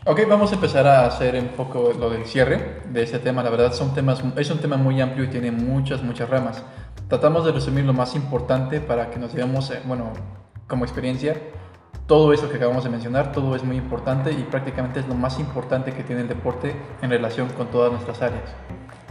Ok, 0.05 0.23
vamos 0.29 0.51
a 0.51 0.57
empezar 0.57 0.85
a 0.89 1.07
hacer 1.07 1.37
un 1.37 1.51
poco 1.51 1.93
lo 1.97 2.11
del 2.11 2.27
cierre 2.27 2.81
de 2.89 3.05
ese 3.05 3.21
tema. 3.21 3.41
La 3.45 3.51
verdad 3.51 3.73
son 3.73 3.95
temas, 3.95 4.21
es 4.37 4.51
un 4.51 4.59
tema 4.59 4.77
muy 4.77 5.01
amplio 5.01 5.27
y 5.27 5.29
tiene 5.29 5.53
muchas, 5.53 6.03
muchas 6.03 6.29
ramas. 6.29 6.65
Tratamos 7.07 7.45
de 7.45 7.53
resumir 7.53 7.85
lo 7.85 7.93
más 7.93 8.17
importante 8.17 8.81
para 8.81 9.11
que 9.11 9.21
nos 9.21 9.33
digamos, 9.33 9.71
eh, 9.71 9.81
bueno, 9.85 10.13
como 10.67 10.85
experiencia, 10.85 11.37
todo 12.09 12.33
eso 12.33 12.51
que 12.51 12.57
acabamos 12.57 12.83
de 12.83 12.91
mencionar, 12.91 13.31
todo 13.31 13.55
es 13.55 13.63
muy 13.63 13.77
importante 13.77 14.33
y 14.33 14.43
prácticamente 14.43 14.99
es 14.99 15.07
lo 15.07 15.15
más 15.15 15.39
importante 15.39 15.93
que 15.93 16.03
tiene 16.03 16.23
el 16.23 16.29
deporte 16.29 16.75
en 17.01 17.09
relación 17.09 17.49
con 17.51 17.69
todas 17.69 17.93
nuestras 17.93 18.23
áreas. 18.23 18.57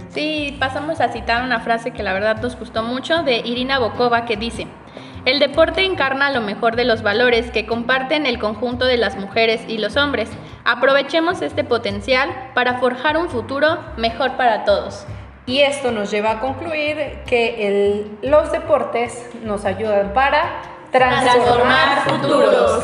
Sí, 0.10 0.58
pasamos 0.60 1.00
a 1.00 1.08
citar 1.08 1.46
una 1.46 1.62
frase 1.62 1.92
que 1.92 2.04
la 2.04 2.12
verdad 2.12 2.42
nos 2.42 2.60
gustó 2.60 2.84
mucho 2.84 3.24
de 3.24 3.38
Irina 3.38 3.80
Bokova 3.80 4.26
que 4.26 4.36
dice, 4.36 4.68
el 5.24 5.40
deporte 5.40 5.86
encarna 5.86 6.32
lo 6.32 6.42
mejor 6.42 6.76
de 6.76 6.84
los 6.84 7.04
valores 7.04 7.52
que 7.52 7.68
comparten 7.68 8.26
el 8.26 8.40
conjunto 8.40 8.86
de 8.86 8.98
las 8.98 9.18
mujeres 9.18 9.62
y 9.68 9.78
los 9.78 9.96
hombres. 9.96 10.30
Aprovechemos 10.64 11.42
este 11.42 11.64
potencial 11.64 12.52
para 12.54 12.80
forjar 12.80 13.18
un 13.18 13.30
futuro 13.30 13.80
mejor 13.98 14.38
para 14.38 14.64
todos. 14.66 15.06
Y 15.46 15.62
esto 15.62 15.92
nos 15.92 16.12
lleva 16.12 16.32
a 16.32 16.40
concluir 16.40 17.20
que 17.26 18.06
los 18.22 18.52
deportes 18.52 19.30
nos 19.44 19.66
ayudan 19.66 20.14
para 20.14 20.62
transformar, 20.92 22.04
futuro. 22.10 22.84